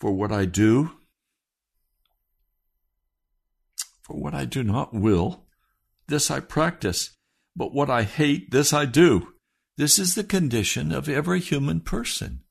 For 0.00 0.12
what 0.12 0.32
I 0.32 0.44
do, 0.44 0.90
for 4.02 4.20
what 4.20 4.34
I 4.34 4.44
do 4.44 4.62
not 4.62 4.92
will, 4.92 5.46
this 6.08 6.30
I 6.30 6.40
practice. 6.40 7.16
But 7.54 7.74
what 7.74 7.90
I 7.90 8.02
hate, 8.02 8.50
this 8.50 8.72
I 8.72 8.86
do. 8.86 9.34
This 9.76 9.98
is 9.98 10.14
the 10.14 10.24
condition 10.24 10.92
of 10.92 11.08
every 11.08 11.40
human 11.40 11.80
person. 11.80 12.42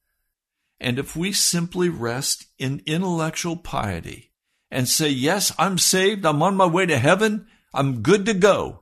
And 0.79 0.97
if 0.97 1.15
we 1.15 1.31
simply 1.31 1.89
rest 1.89 2.45
in 2.57 2.81
intellectual 2.85 3.55
piety 3.55 4.31
and 4.71 4.87
say, 4.87 5.09
Yes, 5.09 5.53
I'm 5.59 5.77
saved, 5.77 6.25
I'm 6.25 6.41
on 6.41 6.55
my 6.55 6.65
way 6.65 6.85
to 6.87 6.97
heaven, 6.97 7.47
I'm 7.73 8.01
good 8.01 8.25
to 8.25 8.33
go, 8.33 8.81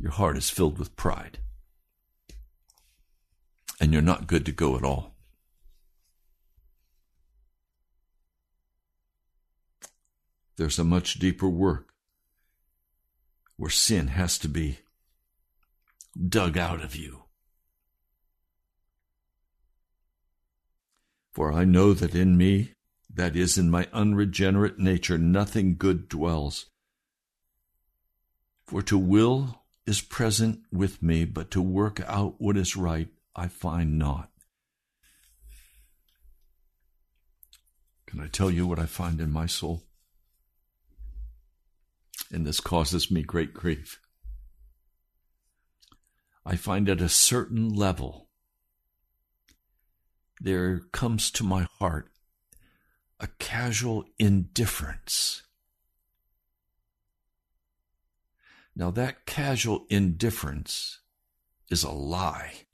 your 0.00 0.12
heart 0.12 0.38
is 0.38 0.48
filled 0.48 0.78
with 0.78 0.96
pride. 0.96 1.38
And 3.78 3.92
you're 3.92 4.02
not 4.02 4.26
good 4.26 4.46
to 4.46 4.52
go 4.52 4.76
at 4.76 4.84
all. 4.84 5.14
There's 10.56 10.78
a 10.78 10.84
much 10.84 11.18
deeper 11.18 11.48
work 11.48 11.89
where 13.60 13.68
sin 13.68 14.06
has 14.06 14.38
to 14.38 14.48
be 14.48 14.78
dug 16.18 16.56
out 16.56 16.80
of 16.80 16.96
you. 16.96 17.24
For 21.34 21.52
I 21.52 21.66
know 21.66 21.92
that 21.92 22.14
in 22.14 22.38
me, 22.38 22.72
that 23.12 23.36
is, 23.36 23.58
in 23.58 23.68
my 23.68 23.86
unregenerate 23.92 24.78
nature, 24.78 25.18
nothing 25.18 25.76
good 25.76 26.08
dwells. 26.08 26.70
For 28.64 28.80
to 28.80 28.96
will 28.96 29.60
is 29.84 30.00
present 30.00 30.60
with 30.72 31.02
me, 31.02 31.26
but 31.26 31.50
to 31.50 31.60
work 31.60 32.00
out 32.06 32.36
what 32.38 32.56
is 32.56 32.76
right 32.76 33.08
I 33.36 33.48
find 33.48 33.98
not. 33.98 34.30
Can 38.06 38.20
I 38.20 38.26
tell 38.28 38.50
you 38.50 38.66
what 38.66 38.78
I 38.78 38.86
find 38.86 39.20
in 39.20 39.30
my 39.30 39.44
soul? 39.44 39.82
And 42.30 42.46
this 42.46 42.60
causes 42.60 43.10
me 43.10 43.22
great 43.22 43.52
grief. 43.54 44.00
I 46.44 46.56
find 46.56 46.88
at 46.88 47.00
a 47.00 47.08
certain 47.08 47.68
level 47.68 48.28
there 50.40 50.80
comes 50.92 51.30
to 51.32 51.44
my 51.44 51.66
heart 51.78 52.08
a 53.18 53.28
casual 53.38 54.04
indifference. 54.18 55.42
Now, 58.74 58.90
that 58.92 59.26
casual 59.26 59.84
indifference 59.90 61.00
is 61.68 61.84
a 61.84 61.90
lie. 61.90 62.66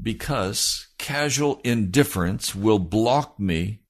Because 0.00 0.88
casual 0.98 1.60
indifference 1.64 2.54
will 2.54 2.78
block 2.78 3.40
me 3.40 3.80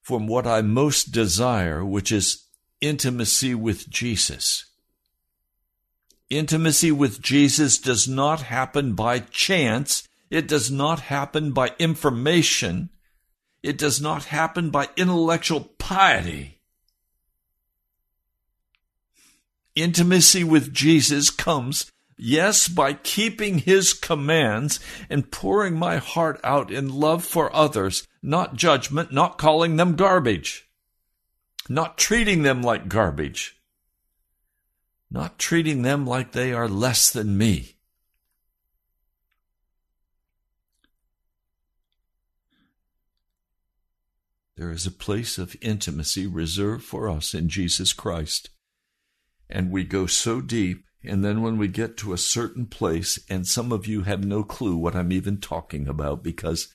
from 0.00 0.26
what 0.26 0.46
I 0.46 0.62
most 0.62 1.12
desire, 1.12 1.84
which 1.84 2.10
is 2.10 2.48
intimacy 2.82 3.54
with 3.54 3.88
Jesus. 3.88 4.66
Intimacy 6.28 6.90
with 6.90 7.22
Jesus 7.22 7.78
does 7.78 8.08
not 8.08 8.42
happen 8.42 8.94
by 8.94 9.20
chance. 9.20 10.06
It 10.28 10.48
does 10.48 10.70
not 10.70 11.00
happen 11.00 11.52
by 11.52 11.72
information. 11.78 12.90
It 13.62 13.78
does 13.78 14.00
not 14.00 14.24
happen 14.24 14.70
by 14.70 14.88
intellectual 14.96 15.60
piety. 15.78 16.58
Intimacy 19.74 20.42
with 20.42 20.72
Jesus 20.74 21.30
comes, 21.30 21.90
yes, 22.18 22.66
by 22.66 22.94
keeping 22.94 23.58
his 23.58 23.92
commands 23.92 24.80
and 25.08 25.30
pouring 25.30 25.78
my 25.78 25.98
heart 25.98 26.40
out 26.42 26.70
in 26.70 26.88
love 26.88 27.24
for 27.24 27.54
others, 27.54 28.06
not 28.22 28.56
judgment, 28.56 29.12
not 29.12 29.38
calling 29.38 29.76
them 29.76 29.96
garbage. 29.96 30.66
Not 31.68 31.98
treating 31.98 32.42
them 32.42 32.62
like 32.62 32.88
garbage, 32.88 33.56
not 35.10 35.38
treating 35.38 35.82
them 35.82 36.06
like 36.06 36.32
they 36.32 36.52
are 36.52 36.68
less 36.68 37.10
than 37.10 37.38
me. 37.38 37.76
There 44.56 44.70
is 44.70 44.86
a 44.86 44.92
place 44.92 45.38
of 45.38 45.56
intimacy 45.60 46.26
reserved 46.26 46.84
for 46.84 47.08
us 47.08 47.34
in 47.34 47.48
Jesus 47.48 47.92
Christ. 47.92 48.50
And 49.48 49.70
we 49.70 49.84
go 49.84 50.06
so 50.06 50.40
deep, 50.40 50.84
and 51.02 51.24
then 51.24 51.42
when 51.42 51.58
we 51.58 51.68
get 51.68 51.96
to 51.98 52.12
a 52.12 52.18
certain 52.18 52.66
place, 52.66 53.18
and 53.28 53.46
some 53.46 53.72
of 53.72 53.86
you 53.86 54.02
have 54.02 54.24
no 54.24 54.44
clue 54.44 54.76
what 54.76 54.94
I'm 54.94 55.10
even 55.12 55.38
talking 55.38 55.88
about 55.88 56.22
because 56.22 56.74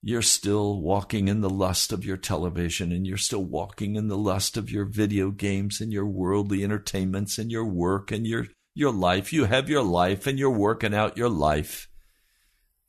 you're 0.00 0.22
still 0.22 0.80
walking 0.80 1.28
in 1.28 1.40
the 1.40 1.50
lust 1.50 1.92
of 1.92 2.04
your 2.04 2.16
television 2.16 2.92
and 2.92 3.06
you're 3.06 3.16
still 3.16 3.44
walking 3.44 3.96
in 3.96 4.08
the 4.08 4.16
lust 4.16 4.56
of 4.56 4.70
your 4.70 4.84
video 4.84 5.30
games 5.30 5.80
and 5.80 5.92
your 5.92 6.06
worldly 6.06 6.62
entertainments 6.62 7.36
and 7.38 7.50
your 7.50 7.64
work 7.64 8.12
and 8.12 8.26
your 8.26 8.46
your 8.74 8.92
life. 8.92 9.32
You 9.32 9.46
have 9.46 9.68
your 9.68 9.82
life 9.82 10.26
and 10.26 10.38
you're 10.38 10.50
working 10.50 10.94
out 10.94 11.16
your 11.16 11.28
life. 11.28 11.88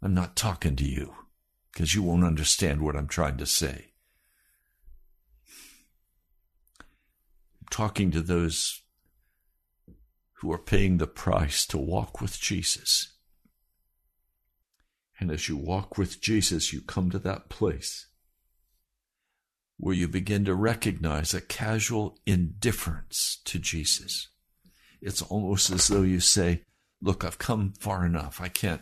I'm 0.03 0.13
not 0.13 0.35
talking 0.35 0.75
to 0.75 0.85
you 0.85 1.15
because 1.73 1.95
you 1.95 2.03
won't 2.03 2.23
understand 2.23 2.81
what 2.81 2.95
i'm 2.95 3.07
trying 3.07 3.37
to 3.37 3.45
say. 3.45 3.93
I'm 7.59 7.67
talking 7.71 8.11
to 8.11 8.21
those 8.21 8.83
who 10.33 10.51
are 10.51 10.59
paying 10.59 10.97
the 10.97 11.07
price 11.07 11.65
to 11.67 11.77
walk 11.77 12.21
with 12.21 12.39
jesus 12.39 13.18
and 15.19 15.29
as 15.31 15.49
you 15.49 15.57
walk 15.57 15.97
with 15.97 16.21
Jesus, 16.21 16.71
you 16.71 16.81
come 16.81 17.09
to 17.11 17.19
that 17.19 17.49
place 17.49 18.07
where 19.77 19.95
you 19.95 20.07
begin 20.07 20.45
to 20.45 20.53
recognize 20.53 21.33
a 21.33 21.41
casual 21.41 22.17
indifference 22.25 23.39
to 23.45 23.59
Jesus. 23.59 24.27
It's 25.01 25.21
almost 25.21 25.69
as 25.69 25.87
though 25.87 26.01
you 26.01 26.19
say, 26.19 26.63
look, 27.01 27.23
I've 27.23 27.37
come 27.37 27.73
far 27.79 28.05
enough. 28.05 28.41
I 28.41 28.49
can't, 28.49 28.81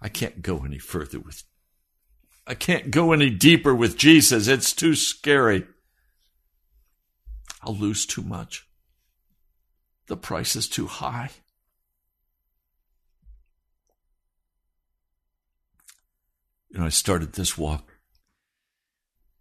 I 0.00 0.08
can't 0.08 0.40
go 0.40 0.64
any 0.64 0.78
further 0.78 1.20
with, 1.20 1.44
I 2.46 2.54
can't 2.54 2.90
go 2.90 3.12
any 3.12 3.28
deeper 3.28 3.74
with 3.74 3.98
Jesus. 3.98 4.48
It's 4.48 4.72
too 4.72 4.94
scary. 4.94 5.66
I'll 7.62 7.76
lose 7.76 8.06
too 8.06 8.22
much. 8.22 8.66
The 10.06 10.16
price 10.16 10.56
is 10.56 10.68
too 10.68 10.86
high. 10.86 11.30
You 16.70 16.78
know, 16.78 16.86
I 16.86 16.90
started 16.90 17.32
this 17.32 17.58
walk 17.58 17.98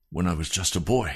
when 0.09 0.27
I 0.27 0.34
was 0.34 0.49
just 0.49 0.75
a 0.75 0.80
boy. 0.80 1.15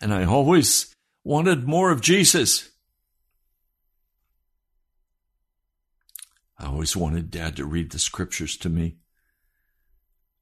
And 0.00 0.12
I 0.12 0.24
always 0.24 0.94
wanted 1.24 1.68
more 1.68 1.90
of 1.90 2.00
Jesus. 2.00 2.70
I 6.58 6.66
always 6.66 6.96
wanted 6.96 7.30
Dad 7.30 7.56
to 7.56 7.64
read 7.64 7.90
the 7.90 7.98
scriptures 7.98 8.56
to 8.58 8.68
me. 8.68 8.96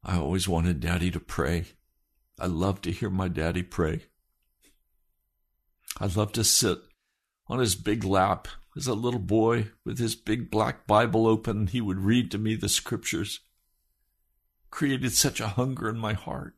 I 0.02 0.16
always 0.16 0.48
wanted 0.48 0.80
Daddy 0.80 1.10
to 1.10 1.20
pray. 1.20 1.66
I 2.40 2.46
loved 2.46 2.84
to 2.84 2.92
hear 2.92 3.10
my 3.10 3.28
daddy 3.28 3.62
pray. 3.62 4.04
I 6.00 6.06
loved 6.06 6.36
to 6.36 6.44
sit 6.44 6.78
on 7.48 7.58
his 7.58 7.74
big 7.74 8.04
lap 8.04 8.46
as 8.76 8.86
a 8.86 8.94
little 8.94 9.20
boy 9.20 9.70
with 9.84 9.98
his 9.98 10.14
big 10.14 10.50
black 10.50 10.86
Bible 10.86 11.26
open. 11.26 11.66
He 11.66 11.80
would 11.80 11.98
read 11.98 12.30
to 12.30 12.38
me 12.38 12.54
the 12.54 12.68
scriptures 12.68 13.40
created 14.70 15.12
such 15.12 15.40
a 15.40 15.48
hunger 15.48 15.88
in 15.88 15.98
my 15.98 16.12
heart. 16.12 16.54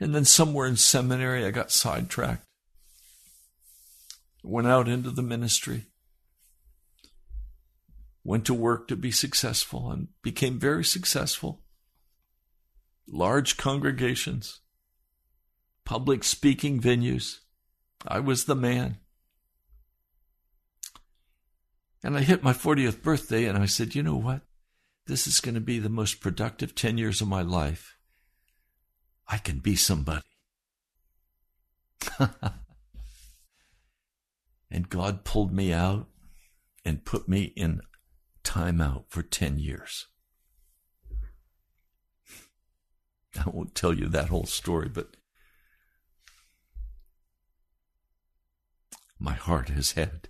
And 0.00 0.14
then 0.14 0.24
somewhere 0.24 0.66
in 0.66 0.76
seminary, 0.76 1.44
I 1.44 1.50
got 1.50 1.72
sidetracked. 1.72 2.44
Went 4.42 4.68
out 4.68 4.88
into 4.88 5.10
the 5.10 5.22
ministry. 5.22 5.86
Went 8.22 8.44
to 8.46 8.54
work 8.54 8.88
to 8.88 8.96
be 8.96 9.10
successful 9.10 9.90
and 9.90 10.08
became 10.22 10.58
very 10.58 10.84
successful. 10.84 11.62
Large 13.06 13.56
congregations, 13.56 14.60
public 15.84 16.22
speaking 16.22 16.80
venues. 16.80 17.38
I 18.06 18.20
was 18.20 18.44
the 18.44 18.54
man. 18.54 18.98
And 22.04 22.16
I 22.16 22.20
hit 22.20 22.44
my 22.44 22.52
40th 22.52 23.02
birthday 23.02 23.46
and 23.46 23.58
I 23.58 23.66
said, 23.66 23.94
you 23.94 24.02
know 24.02 24.16
what? 24.16 24.42
This 25.08 25.26
is 25.26 25.40
going 25.40 25.54
to 25.54 25.60
be 25.60 25.78
the 25.78 25.88
most 25.88 26.20
productive 26.20 26.74
10 26.74 26.98
years 26.98 27.22
of 27.22 27.28
my 27.28 27.40
life. 27.40 27.96
I 29.26 29.38
can 29.38 29.58
be 29.60 29.74
somebody. 29.74 30.20
and 34.70 34.90
God 34.90 35.24
pulled 35.24 35.50
me 35.50 35.72
out 35.72 36.08
and 36.84 37.06
put 37.06 37.26
me 37.26 37.54
in 37.56 37.80
timeout 38.44 39.04
for 39.08 39.22
10 39.22 39.58
years. 39.58 40.08
I 43.46 43.48
won't 43.48 43.74
tell 43.74 43.94
you 43.94 44.08
that 44.08 44.28
whole 44.28 44.44
story, 44.44 44.90
but 44.90 45.16
my 49.18 49.32
heart 49.32 49.70
has 49.70 49.92
had 49.92 50.28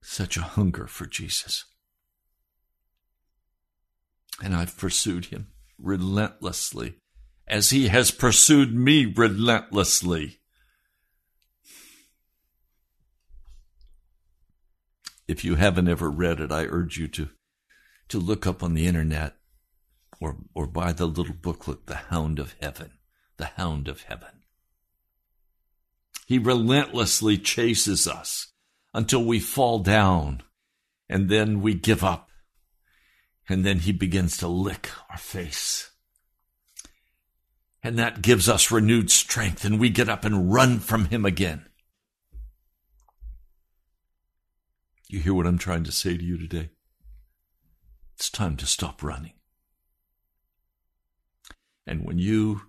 such 0.00 0.36
a 0.36 0.42
hunger 0.42 0.86
for 0.86 1.06
Jesus. 1.06 1.64
And 4.42 4.54
I've 4.54 4.76
pursued 4.76 5.26
him 5.26 5.48
relentlessly 5.78 6.96
as 7.46 7.70
he 7.70 7.88
has 7.88 8.10
pursued 8.10 8.74
me 8.74 9.04
relentlessly. 9.06 10.40
If 15.26 15.44
you 15.44 15.54
haven't 15.54 15.88
ever 15.88 16.10
read 16.10 16.40
it, 16.40 16.52
I 16.52 16.64
urge 16.64 16.98
you 16.98 17.08
to, 17.08 17.28
to 18.08 18.18
look 18.18 18.46
up 18.46 18.62
on 18.62 18.74
the 18.74 18.86
internet 18.86 19.36
or, 20.20 20.36
or 20.54 20.66
buy 20.66 20.92
the 20.92 21.06
little 21.06 21.34
booklet, 21.34 21.86
The 21.86 21.94
Hound 21.94 22.38
of 22.38 22.54
Heaven. 22.60 22.92
The 23.36 23.46
Hound 23.46 23.88
of 23.88 24.02
Heaven. 24.02 24.42
He 26.26 26.38
relentlessly 26.38 27.36
chases 27.36 28.06
us 28.06 28.52
until 28.92 29.24
we 29.24 29.40
fall 29.40 29.80
down 29.80 30.42
and 31.08 31.28
then 31.28 31.60
we 31.60 31.74
give 31.74 32.02
up 32.02 32.28
and 33.48 33.64
then 33.64 33.80
he 33.80 33.92
begins 33.92 34.36
to 34.38 34.48
lick 34.48 34.90
our 35.10 35.18
face. 35.18 35.90
And 37.82 37.98
that 37.98 38.22
gives 38.22 38.48
us 38.48 38.70
renewed 38.70 39.10
strength, 39.10 39.64
and 39.64 39.78
we 39.78 39.90
get 39.90 40.08
up 40.08 40.24
and 40.24 40.52
run 40.52 40.78
from 40.78 41.06
him 41.06 41.24
again. 41.24 41.66
You 45.08 45.20
hear 45.20 45.34
what 45.34 45.46
I'm 45.46 45.58
trying 45.58 45.84
to 45.84 45.92
say 45.92 46.16
to 46.16 46.24
you 46.24 46.38
today? 46.38 46.70
It's 48.14 48.30
time 48.30 48.56
to 48.56 48.66
stop 48.66 49.02
running. 49.02 49.34
And 51.86 52.04
when 52.04 52.18
you 52.18 52.62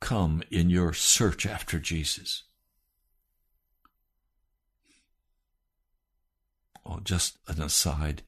come 0.00 0.42
in 0.50 0.70
your 0.70 0.92
search 0.92 1.44
after 1.44 1.80
Jesus, 1.80 2.44
oh, 6.86 7.00
just 7.02 7.38
an 7.48 7.60
aside, 7.60 8.22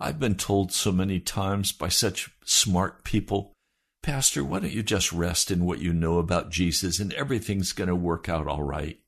I've 0.00 0.18
been 0.18 0.34
told 0.34 0.72
so 0.72 0.92
many 0.92 1.20
times 1.20 1.72
by 1.72 1.88
such 1.88 2.30
smart 2.44 3.04
people, 3.04 3.52
Pastor, 4.02 4.44
why 4.44 4.60
don't 4.60 4.72
you 4.72 4.82
just 4.82 5.12
rest 5.12 5.50
in 5.50 5.64
what 5.64 5.78
you 5.78 5.92
know 5.92 6.18
about 6.18 6.50
Jesus 6.50 6.98
and 6.98 7.12
everything's 7.14 7.72
going 7.72 7.88
to 7.88 7.96
work 7.96 8.28
out 8.28 8.46
all 8.46 8.62
right? 8.62 8.98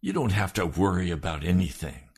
You 0.00 0.12
don't 0.12 0.32
have 0.32 0.52
to 0.54 0.66
worry 0.66 1.10
about 1.10 1.44
anything. 1.44 2.08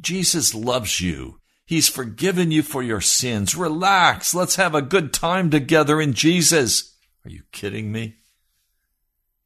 Jesus 0.00 0.54
loves 0.54 1.00
you. 1.00 1.40
He's 1.64 1.88
forgiven 1.88 2.50
you 2.50 2.62
for 2.62 2.82
your 2.82 3.00
sins. 3.00 3.54
Relax. 3.54 4.34
Let's 4.34 4.56
have 4.56 4.74
a 4.74 4.82
good 4.82 5.12
time 5.12 5.50
together 5.50 6.00
in 6.00 6.14
Jesus. 6.14 6.96
Are 7.24 7.30
you 7.30 7.42
kidding 7.52 7.92
me? 7.92 8.16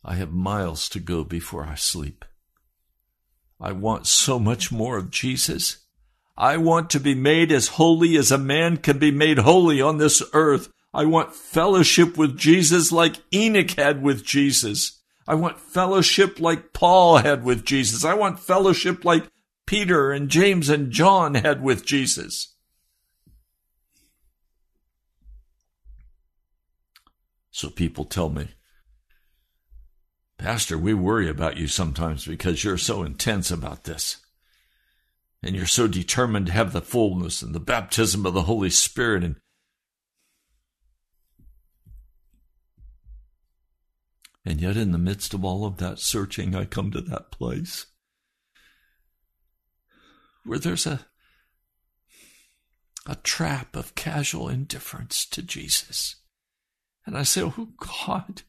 I 0.04 0.14
have 0.16 0.32
miles 0.32 0.88
to 0.90 1.00
go 1.00 1.24
before 1.24 1.64
I 1.64 1.76
sleep. 1.76 2.24
I 3.60 3.72
want 3.72 4.06
so 4.06 4.38
much 4.38 4.70
more 4.70 4.98
of 4.98 5.10
Jesus. 5.10 5.83
I 6.36 6.56
want 6.56 6.90
to 6.90 7.00
be 7.00 7.14
made 7.14 7.52
as 7.52 7.68
holy 7.68 8.16
as 8.16 8.32
a 8.32 8.38
man 8.38 8.78
can 8.78 8.98
be 8.98 9.12
made 9.12 9.38
holy 9.38 9.80
on 9.80 9.98
this 9.98 10.22
earth. 10.32 10.68
I 10.92 11.04
want 11.04 11.34
fellowship 11.34 12.16
with 12.16 12.36
Jesus 12.36 12.90
like 12.90 13.16
Enoch 13.32 13.70
had 13.72 14.02
with 14.02 14.24
Jesus. 14.24 15.00
I 15.26 15.36
want 15.36 15.60
fellowship 15.60 16.40
like 16.40 16.72
Paul 16.72 17.18
had 17.18 17.44
with 17.44 17.64
Jesus. 17.64 18.04
I 18.04 18.14
want 18.14 18.40
fellowship 18.40 19.04
like 19.04 19.28
Peter 19.66 20.12
and 20.12 20.28
James 20.28 20.68
and 20.68 20.90
John 20.90 21.34
had 21.34 21.62
with 21.62 21.86
Jesus. 21.86 22.54
So 27.50 27.70
people 27.70 28.04
tell 28.04 28.28
me, 28.28 28.48
Pastor, 30.36 30.76
we 30.76 30.92
worry 30.92 31.28
about 31.28 31.56
you 31.56 31.68
sometimes 31.68 32.26
because 32.26 32.64
you're 32.64 32.76
so 32.76 33.04
intense 33.04 33.52
about 33.52 33.84
this 33.84 34.23
and 35.44 35.54
you're 35.54 35.66
so 35.66 35.86
determined 35.86 36.46
to 36.46 36.52
have 36.52 36.72
the 36.72 36.80
fullness 36.80 37.42
and 37.42 37.54
the 37.54 37.60
baptism 37.60 38.24
of 38.24 38.32
the 38.32 38.42
Holy 38.42 38.70
Spirit 38.70 39.22
and 39.22 39.36
And 44.46 44.60
yet, 44.60 44.76
in 44.76 44.92
the 44.92 44.98
midst 44.98 45.32
of 45.32 45.42
all 45.42 45.64
of 45.64 45.78
that 45.78 45.98
searching, 45.98 46.54
I 46.54 46.66
come 46.66 46.90
to 46.90 47.00
that 47.00 47.30
place 47.30 47.86
where 50.44 50.58
there's 50.58 50.86
a, 50.86 51.06
a 53.06 53.14
trap 53.16 53.74
of 53.74 53.94
casual 53.94 54.50
indifference 54.50 55.24
to 55.26 55.40
Jesus. 55.40 56.16
And 57.06 57.16
I 57.16 57.22
say, 57.22 57.40
Oh 57.40 57.70
God, 58.06 58.42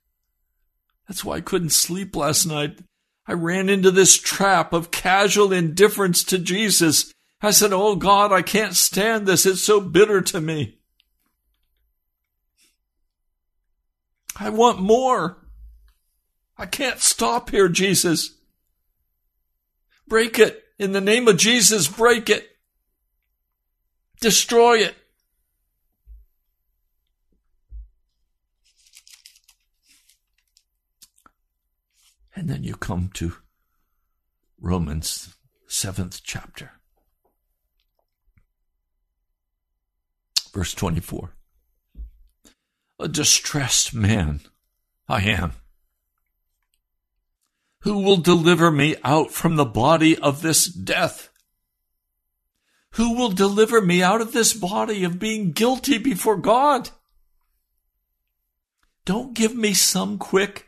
that's 1.08 1.24
why 1.24 1.38
I 1.38 1.42
couldn't 1.42 1.70
sleep 1.70 2.14
last 2.14 2.46
night. 2.46 2.82
I 3.28 3.34
ran 3.34 3.70
into 3.70 3.92
this 3.92 4.18
trap 4.18 4.72
of 4.74 4.92
casual 4.92 5.52
indifference 5.52 6.24
to 6.26 6.38
Jesus. 6.38 7.14
I 7.42 7.52
said, 7.52 7.74
Oh 7.74 7.96
God, 7.96 8.32
I 8.32 8.42
can't 8.42 8.76
stand 8.76 9.26
this. 9.26 9.46
It's 9.46 9.64
so 9.64 9.82
bitter 9.82 10.22
to 10.22 10.42
me. 10.42 10.78
I 14.38 14.50
want 14.50 14.82
more. 14.82 15.38
I 16.58 16.66
can't 16.66 17.00
stop 17.00 17.50
here, 17.50 17.70
Jesus. 17.70 18.36
Break 20.08 20.40
it. 20.40 20.64
In 20.78 20.92
the 20.92 21.02
name 21.02 21.28
of 21.28 21.38
Jesus, 21.38 21.88
break 21.88 22.30
it. 22.30 22.50
Destroy 24.20 24.80
it. 24.80 24.96
And 32.46 32.54
then 32.54 32.64
you 32.64 32.76
come 32.76 33.10
to 33.16 33.38
Romans 34.62 35.36
7th 35.68 36.22
chapter. 36.24 36.74
Verse 40.54 40.76
24. 40.76 41.34
A 43.00 43.08
distressed 43.08 43.96
man 43.96 44.42
I 45.10 45.22
am. 45.24 45.54
Who 47.80 48.04
will 48.04 48.18
deliver 48.18 48.70
me 48.70 48.96
out 49.04 49.32
from 49.32 49.56
the 49.56 49.66
body 49.66 50.16
of 50.16 50.44
this 50.44 50.68
death? 50.68 51.32
Who 52.92 53.16
will 53.16 53.32
deliver 53.32 53.82
me 53.82 54.04
out 54.04 54.22
of 54.22 54.34
this 54.34 54.54
body 54.54 55.04
of 55.04 55.18
being 55.18 55.52
guilty 55.52 55.98
before 55.98 56.38
God? 56.38 56.92
Don't 59.04 59.34
give 59.34 59.56
me 59.56 59.74
some 59.74 60.20
quick 60.20 60.65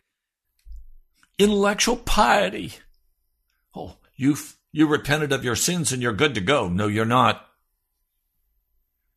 intellectual 1.38 1.96
piety. 1.96 2.74
Oh, 3.76 3.98
you've, 4.16 4.58
you 4.72 4.88
repented 4.88 5.32
of 5.32 5.44
your 5.44 5.56
sins 5.56 5.92
and 5.92 6.02
you're 6.02 6.14
good 6.14 6.36
to 6.36 6.42
go. 6.42 6.70
No, 6.70 6.88
you're 6.88 7.06
not. 7.06 7.46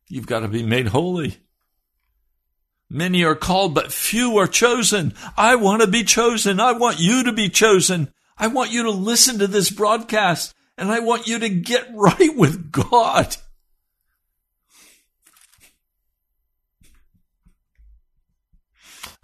You've 0.07 0.27
got 0.27 0.41
to 0.41 0.47
be 0.47 0.63
made 0.63 0.87
holy. 0.87 1.37
Many 2.89 3.23
are 3.23 3.35
called, 3.35 3.73
but 3.73 3.93
few 3.93 4.37
are 4.37 4.47
chosen. 4.47 5.13
I 5.37 5.55
want 5.55 5.81
to 5.81 5.87
be 5.87 6.03
chosen. 6.03 6.59
I 6.59 6.73
want 6.73 6.99
you 6.99 7.23
to 7.23 7.31
be 7.31 7.47
chosen. 7.47 8.11
I 8.37 8.47
want 8.47 8.71
you 8.71 8.83
to 8.83 8.91
listen 8.91 9.39
to 9.39 9.47
this 9.47 9.69
broadcast 9.69 10.53
and 10.77 10.91
I 10.91 10.99
want 10.99 11.27
you 11.27 11.39
to 11.39 11.47
get 11.47 11.87
right 11.93 12.35
with 12.35 12.71
God. 12.71 13.37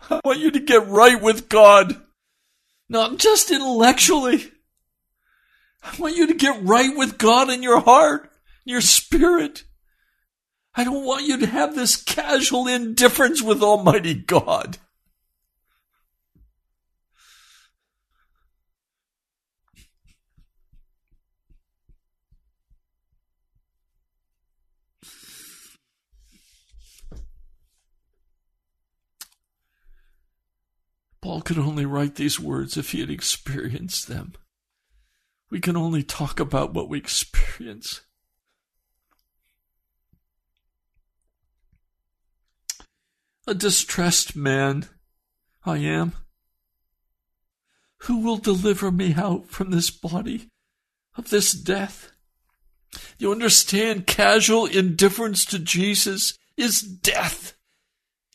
I 0.09 0.21
want 0.23 0.39
you 0.39 0.51
to 0.51 0.59
get 0.59 0.87
right 0.87 1.21
with 1.21 1.49
God, 1.49 2.01
not 2.89 3.17
just 3.17 3.51
intellectually. 3.51 4.51
I 5.83 5.95
want 5.97 6.17
you 6.17 6.27
to 6.27 6.33
get 6.33 6.63
right 6.63 6.95
with 6.95 7.17
God 7.17 7.49
in 7.49 7.63
your 7.63 7.79
heart, 7.79 8.31
in 8.65 8.71
your 8.71 8.81
spirit. 8.81 9.63
I 10.75 10.83
don't 10.83 11.05
want 11.05 11.25
you 11.25 11.39
to 11.39 11.47
have 11.47 11.75
this 11.75 11.95
casual 11.95 12.67
indifference 12.67 13.41
with 13.41 13.63
Almighty 13.63 14.13
God. 14.13 14.77
Paul 31.28 31.41
could 31.41 31.57
only 31.57 31.86
write 31.86 32.15
these 32.15 32.39
words 32.39 32.78
if 32.78 32.93
he 32.93 33.01
had 33.01 33.09
experienced 33.09 34.07
them. 34.07 34.32
We 35.49 35.59
can 35.59 35.75
only 35.75 36.01
talk 36.01 36.39
about 36.39 36.73
what 36.73 36.88
we 36.88 36.97
experience. 36.97 37.99
A 43.45 43.53
distressed 43.53 44.38
man 44.38 44.88
I 45.65 45.80
am. 45.80 46.13
Who 48.03 48.19
will 48.21 48.38
deliver 48.38 48.89
me 48.89 49.13
out 49.13 49.49
from 49.49 49.71
this 49.71 49.89
body 49.89 50.47
of 51.17 51.30
this 51.30 51.51
death? 51.51 52.09
You 53.17 53.34
understand, 53.34 54.07
casual 54.07 54.65
indifference 54.65 55.43
to 55.47 55.59
Jesus 55.59 56.38
is 56.55 56.82
death. 56.82 57.57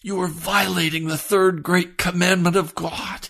You 0.03 0.21
are 0.21 0.29
violating 0.29 1.07
the 1.07 1.17
third 1.17 1.63
great 1.63 1.97
commandment 1.97 2.57
of 2.57 2.75
God. 2.75 3.29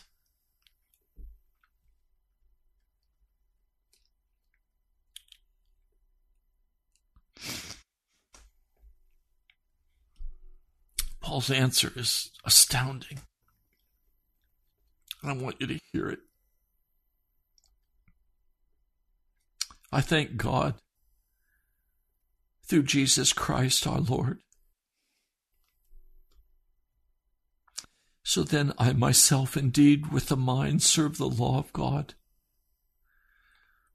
Paul's 11.20 11.50
answer 11.50 11.92
is 11.94 12.30
astounding. 12.44 13.20
And 15.22 15.30
I 15.30 15.42
want 15.42 15.56
you 15.60 15.66
to 15.66 15.78
hear 15.92 16.08
it. 16.08 16.18
I 19.92 20.00
thank 20.00 20.36
God 20.36 20.74
through 22.64 22.84
Jesus 22.84 23.32
Christ 23.32 23.86
our 23.86 24.00
Lord. 24.00 24.40
So 28.22 28.42
then 28.42 28.72
I 28.78 28.92
myself 28.92 29.56
indeed 29.56 30.12
with 30.12 30.26
the 30.26 30.36
mind 30.36 30.82
serve 30.82 31.18
the 31.18 31.28
law 31.28 31.58
of 31.58 31.72
God, 31.72 32.14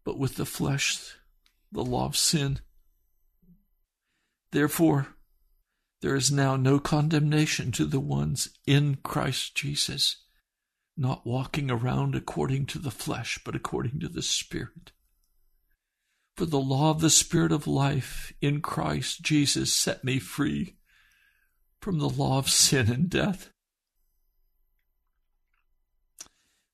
but 0.04 0.18
with 0.18 0.36
the 0.36 0.46
flesh 0.46 1.18
the 1.72 1.84
law 1.84 2.06
of 2.06 2.18
sin. 2.18 2.60
Therefore, 4.52 5.08
there 6.02 6.16
is 6.16 6.32
now 6.32 6.56
no 6.56 6.80
condemnation 6.80 7.72
to 7.74 7.86
the 7.86 8.00
ones 8.00 8.50
in 8.66 8.98
Christ 9.04 9.56
Jesus, 9.56 10.18
not 10.96 11.26
walking 11.26 11.70
around 11.70 12.16
according 12.16 12.68
to 12.68 12.80
the 12.80 12.92
flesh, 12.92 13.40
but 13.44 13.56
according 13.56 14.00
to 14.00 14.08
the 14.08 14.22
Spirit. 14.22 14.92
For 16.36 16.46
the 16.46 16.60
law 16.60 16.92
of 16.92 17.02
the 17.02 17.10
Spirit 17.10 17.52
of 17.52 17.68
life 17.68 18.32
in 18.42 18.62
Christ 18.62 19.22
Jesus 19.22 19.74
set 19.74 20.04
me 20.04 20.20
free 20.20 20.78
from 21.82 22.00
the 22.00 22.10
law 22.10 22.38
of 22.38 22.50
sin 22.50 22.92
and 22.92 23.10
death. 23.10 23.52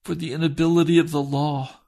For 0.04 0.16
the 0.16 0.34
inability 0.34 0.98
of 1.00 1.12
the 1.12 1.22
law, 1.22 1.80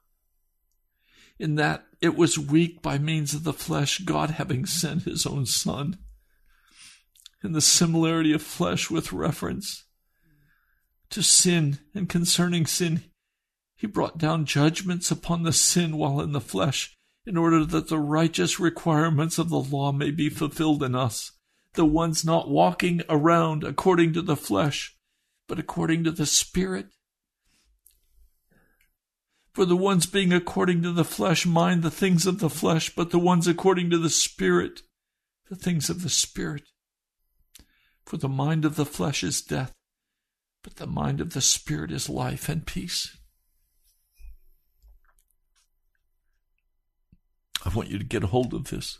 in 1.38 1.56
that 1.56 1.86
it 2.00 2.16
was 2.16 2.38
weak 2.38 2.80
by 2.80 2.98
means 2.98 3.34
of 3.34 3.44
the 3.44 3.52
flesh, 3.52 3.98
God 3.98 4.30
having 4.30 4.64
sent 4.64 5.02
his 5.02 5.26
own 5.26 5.44
Son 5.46 5.98
and 7.42 7.54
the 7.54 7.60
similarity 7.60 8.32
of 8.32 8.42
flesh 8.42 8.90
with 8.90 9.12
reference 9.12 9.84
to 11.10 11.22
sin 11.22 11.78
and 11.94 12.08
concerning 12.08 12.66
sin. 12.66 13.04
He 13.76 13.86
brought 13.86 14.18
down 14.18 14.46
judgments 14.46 15.10
upon 15.10 15.42
the 15.42 15.52
sin 15.52 15.96
while 15.96 16.20
in 16.20 16.32
the 16.32 16.40
flesh, 16.40 16.96
in 17.26 17.36
order 17.36 17.64
that 17.64 17.88
the 17.88 17.98
righteous 17.98 18.58
requirements 18.58 19.38
of 19.38 19.50
the 19.50 19.60
law 19.60 19.92
may 19.92 20.10
be 20.10 20.30
fulfilled 20.30 20.82
in 20.82 20.94
us, 20.94 21.32
the 21.74 21.84
ones 21.84 22.24
not 22.24 22.48
walking 22.48 23.02
around 23.08 23.62
according 23.62 24.14
to 24.14 24.22
the 24.22 24.36
flesh, 24.36 24.96
but 25.46 25.58
according 25.58 26.04
to 26.04 26.10
the 26.10 26.26
Spirit. 26.26 26.86
For 29.56 29.64
the 29.64 29.74
ones 29.74 30.04
being 30.04 30.34
according 30.34 30.82
to 30.82 30.92
the 30.92 31.02
flesh 31.02 31.46
mind 31.46 31.82
the 31.82 31.90
things 31.90 32.26
of 32.26 32.40
the 32.40 32.50
flesh, 32.50 32.94
but 32.94 33.08
the 33.08 33.18
ones 33.18 33.48
according 33.48 33.88
to 33.88 33.96
the 33.96 34.10
Spirit, 34.10 34.82
the 35.48 35.56
things 35.56 35.88
of 35.88 36.02
the 36.02 36.10
Spirit. 36.10 36.64
For 38.04 38.18
the 38.18 38.28
mind 38.28 38.66
of 38.66 38.76
the 38.76 38.84
flesh 38.84 39.24
is 39.24 39.40
death, 39.40 39.72
but 40.62 40.76
the 40.76 40.86
mind 40.86 41.22
of 41.22 41.32
the 41.32 41.40
Spirit 41.40 41.90
is 41.90 42.10
life 42.10 42.50
and 42.50 42.66
peace. 42.66 43.16
I 47.64 47.70
want 47.70 47.88
you 47.88 47.96
to 47.96 48.04
get 48.04 48.24
a 48.24 48.26
hold 48.26 48.52
of 48.52 48.64
this. 48.64 48.98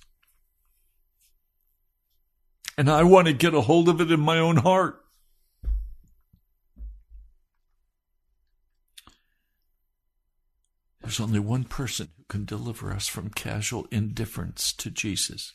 And 2.78 2.88
I 2.88 3.02
want 3.02 3.26
to 3.26 3.34
get 3.34 3.52
a 3.52 3.60
hold 3.60 3.90
of 3.90 4.00
it 4.00 4.10
in 4.10 4.20
my 4.20 4.38
own 4.38 4.56
heart. 4.56 5.02
There's 11.06 11.20
only 11.20 11.38
one 11.38 11.62
person 11.62 12.08
who 12.16 12.24
can 12.26 12.44
deliver 12.44 12.90
us 12.90 13.06
from 13.06 13.30
casual 13.30 13.86
indifference 13.92 14.72
to 14.72 14.90
Jesus 14.90 15.52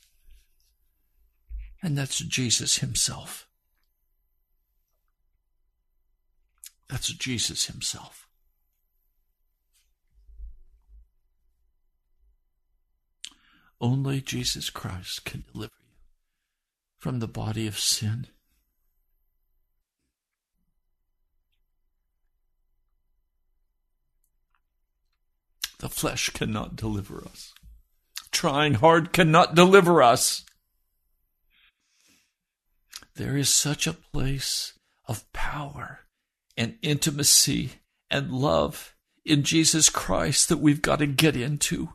and 1.83 1.97
that's 1.97 2.19
Jesus 2.19 2.77
himself. 2.77 3.49
That's 6.87 7.09
Jesus 7.09 7.65
himself. 7.65 8.29
Only 13.81 14.21
Jesus 14.21 14.69
Christ 14.69 15.25
can 15.25 15.43
deliver 15.51 15.73
you 15.81 15.95
from 16.97 17.19
the 17.19 17.27
body 17.27 17.67
of 17.67 17.77
sin. 17.77 18.27
The 25.81 25.89
flesh 25.89 26.29
cannot 26.29 26.75
deliver 26.75 27.23
us. 27.25 27.55
Trying 28.31 28.75
hard 28.75 29.11
cannot 29.11 29.55
deliver 29.55 30.03
us. 30.03 30.45
There 33.15 33.35
is 33.35 33.49
such 33.49 33.87
a 33.87 33.93
place 33.93 34.77
of 35.07 35.31
power 35.33 36.01
and 36.55 36.77
intimacy 36.83 37.71
and 38.11 38.31
love 38.31 38.95
in 39.25 39.41
Jesus 39.41 39.89
Christ 39.89 40.49
that 40.49 40.59
we've 40.59 40.83
got 40.83 40.99
to 40.99 41.07
get 41.07 41.35
into. 41.35 41.89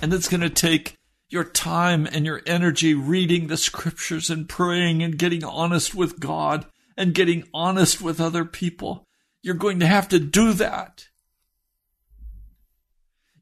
And 0.00 0.14
it's 0.14 0.28
going 0.28 0.40
to 0.40 0.50
take 0.50 0.94
your 1.28 1.44
time 1.44 2.06
and 2.06 2.24
your 2.24 2.42
energy 2.46 2.94
reading 2.94 3.48
the 3.48 3.56
scriptures 3.56 4.30
and 4.30 4.48
praying 4.48 5.02
and 5.02 5.18
getting 5.18 5.42
honest 5.42 5.96
with 5.96 6.20
God 6.20 6.66
and 6.96 7.12
getting 7.12 7.42
honest 7.52 8.00
with 8.00 8.20
other 8.20 8.44
people. 8.44 9.04
You're 9.44 9.54
going 9.54 9.80
to 9.80 9.86
have 9.86 10.08
to 10.08 10.18
do 10.18 10.54
that. 10.54 11.08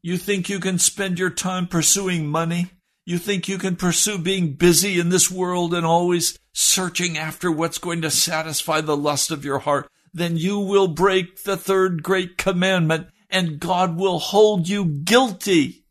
You 0.01 0.17
think 0.17 0.49
you 0.49 0.59
can 0.59 0.77
spend 0.77 1.17
your 1.17 1.29
time 1.29 1.65
pursuing 1.65 2.27
money? 2.27 2.71
You 3.05 3.17
think 3.17 3.47
you 3.47 3.57
can 3.57 3.77
pursue 3.77 4.17
being 4.17 4.55
busy 4.55 4.99
in 4.99 5.07
this 5.07 5.31
world 5.31 5.73
and 5.73 5.85
always 5.85 6.37
searching 6.51 7.17
after 7.17 7.49
what's 7.49 7.77
going 7.77 8.01
to 8.01 8.11
satisfy 8.11 8.81
the 8.81 8.97
lust 8.97 9.31
of 9.31 9.45
your 9.45 9.59
heart? 9.59 9.89
Then 10.13 10.35
you 10.35 10.59
will 10.59 10.89
break 10.89 11.43
the 11.43 11.55
third 11.55 12.03
great 12.03 12.37
commandment 12.37 13.07
and 13.29 13.61
God 13.61 13.95
will 13.95 14.19
hold 14.19 14.67
you 14.67 14.83
guilty 14.83 15.85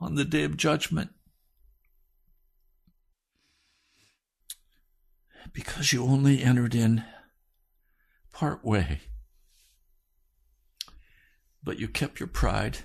on 0.00 0.14
the 0.14 0.24
day 0.24 0.44
of 0.44 0.56
judgment. 0.56 1.10
Because 5.52 5.92
you 5.92 6.04
only 6.04 6.42
entered 6.42 6.74
in 6.74 7.04
part 8.34 8.64
way, 8.64 9.00
but 11.62 11.78
you 11.78 11.88
kept 11.88 12.20
your 12.20 12.26
pride, 12.26 12.78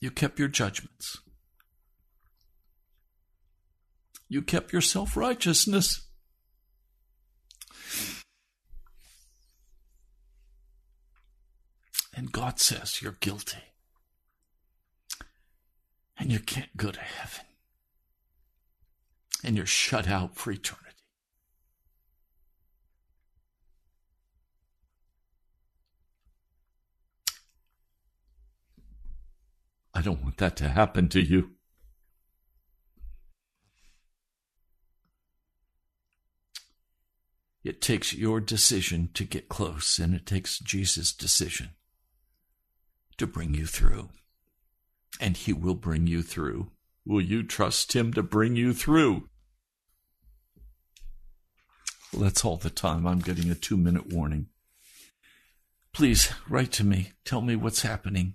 you 0.00 0.10
kept 0.10 0.38
your 0.38 0.48
judgments, 0.48 1.18
you 4.28 4.42
kept 4.42 4.72
your 4.72 4.82
self 4.82 5.16
righteousness. 5.16 6.06
And 12.12 12.32
God 12.32 12.58
says 12.58 13.00
you're 13.00 13.16
guilty 13.20 13.62
and 16.18 16.30
you 16.30 16.38
can't 16.38 16.76
go 16.76 16.90
to 16.90 17.00
heaven. 17.00 17.46
And 19.42 19.56
you're 19.56 19.64
shut 19.64 20.06
out 20.06 20.36
for 20.36 20.52
eternity. 20.52 20.89
I 29.94 30.02
don't 30.02 30.22
want 30.22 30.38
that 30.38 30.56
to 30.56 30.68
happen 30.68 31.08
to 31.10 31.20
you. 31.20 31.50
It 37.62 37.82
takes 37.82 38.14
your 38.14 38.40
decision 38.40 39.10
to 39.14 39.24
get 39.24 39.48
close, 39.48 39.98
and 39.98 40.14
it 40.14 40.24
takes 40.24 40.58
Jesus' 40.58 41.12
decision 41.12 41.70
to 43.18 43.26
bring 43.26 43.52
you 43.52 43.66
through 43.66 44.08
and 45.20 45.36
he 45.36 45.52
will 45.52 45.74
bring 45.74 46.06
you 46.06 46.22
through. 46.22 46.70
Will 47.04 47.20
you 47.20 47.42
trust 47.42 47.94
him 47.94 48.12
to 48.14 48.22
bring 48.22 48.56
you 48.56 48.72
through? 48.72 49.28
Well, 52.12 52.22
that's 52.22 52.44
all 52.44 52.56
the 52.56 52.70
time. 52.70 53.06
I'm 53.06 53.20
getting 53.20 53.50
a 53.50 53.54
two 53.54 53.76
minute 53.76 54.12
warning. 54.12 54.48
Please 55.92 56.32
write 56.48 56.72
to 56.72 56.84
me. 56.84 57.12
Tell 57.24 57.40
me 57.40 57.56
what's 57.56 57.82
happening. 57.82 58.34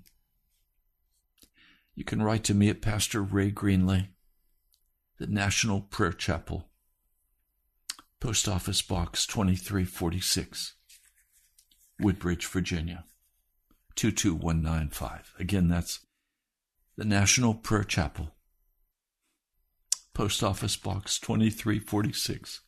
You 1.96 2.04
can 2.04 2.22
write 2.22 2.43
to 2.46 2.54
me 2.54 2.68
at 2.70 2.82
Pastor 2.82 3.22
Ray 3.24 3.52
Greenley, 3.52 4.10
the 5.18 5.28
National 5.28 5.80
Prayer 5.80 6.12
Chapel, 6.12 6.68
Post 8.20 8.50
Office 8.50 8.82
Box 8.82 9.26
2346, 9.26 10.74
Woodbridge, 12.02 12.46
Virginia 12.48 13.06
22195. 13.96 15.34
Again, 15.39 15.70
that's 15.70 16.06
the 16.98 17.06
National 17.06 17.54
Prayer 17.54 17.86
Chapel, 17.86 18.36
Post 20.14 20.43
Office 20.43 20.76
Box 20.76 21.18
2346, 21.20 22.60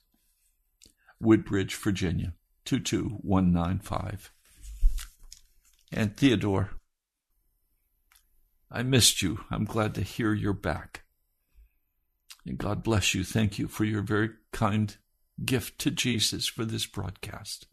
Woodbridge, 1.19 1.75
Virginia 1.75 2.33
22195. 2.63 4.31
And 5.91 6.15
Theodore, 6.15 6.76
I 8.69 8.83
missed 8.83 9.21
you. 9.21 9.39
I'm 9.49 9.65
glad 9.65 9.95
to 9.95 10.01
hear 10.01 10.33
you're 10.33 10.53
back. 10.53 11.03
And 12.45 12.57
God 12.57 12.83
bless 12.83 13.13
you. 13.13 13.23
Thank 13.23 13.59
you 13.59 13.67
for 13.67 13.85
your 13.85 14.01
very 14.01 14.31
kind 14.51 14.95
gift 15.43 15.79
to 15.79 15.91
Jesus 15.91 16.47
for 16.47 16.65
this 16.65 16.85
broadcast. 16.85 17.67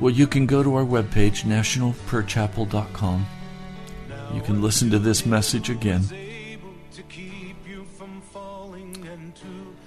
Well, 0.00 0.12
you 0.12 0.26
can 0.26 0.46
go 0.46 0.62
to 0.62 0.74
our 0.74 0.84
webpage, 0.84 1.44
nationalprayerchapel.com. 1.44 3.26
You 4.34 4.40
can 4.40 4.60
listen 4.60 4.90
to 4.90 4.98
this 4.98 5.24
message 5.24 5.70
again. 5.70 6.02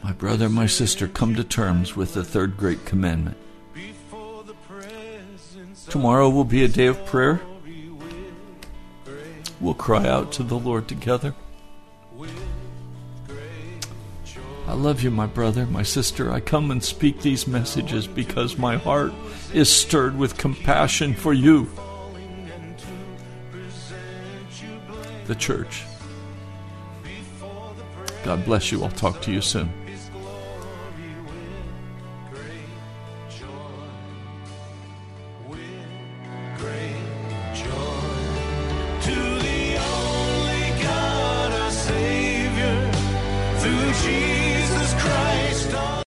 My 0.04 0.14
brother, 0.14 0.48
my 0.48 0.68
sister, 0.68 1.08
come 1.10 1.36
to 1.36 1.44
terms 1.44 1.98
with 1.98 2.14
the 2.14 2.24
third 2.24 2.56
great 2.56 2.86
commandment. 2.86 3.38
Tomorrow 5.98 6.30
will 6.30 6.44
be 6.46 6.64
a 6.64 6.68
day 6.68 6.86
of 6.86 7.04
prayer. 7.08 7.42
We'll 9.60 9.74
cry 9.74 10.08
out 10.08 10.32
to 10.34 10.44
the 10.44 10.60
Lord 10.60 10.88
together. 10.88 11.34
I 14.68 14.74
love 14.74 15.02
you, 15.02 15.10
my 15.10 15.26
brother, 15.26 15.66
my 15.66 15.82
sister. 15.82 16.32
I 16.32 16.40
come 16.40 16.70
and 16.70 16.84
speak 16.84 17.22
these 17.22 17.48
messages 17.48 18.06
because 18.06 18.60
my 18.60 18.78
heart 18.78 19.12
is 19.56 19.72
stirred 19.72 20.16
with 20.16 20.38
compassion 20.38 21.16
for 21.16 21.34
you, 21.34 21.68
the 25.26 25.34
church. 25.34 25.84
God 28.24 28.46
bless 28.46 28.72
you. 28.72 28.84
I'll 28.84 28.92
talk 28.92 29.20
to 29.24 29.32
you 29.32 29.42
soon. 29.42 29.87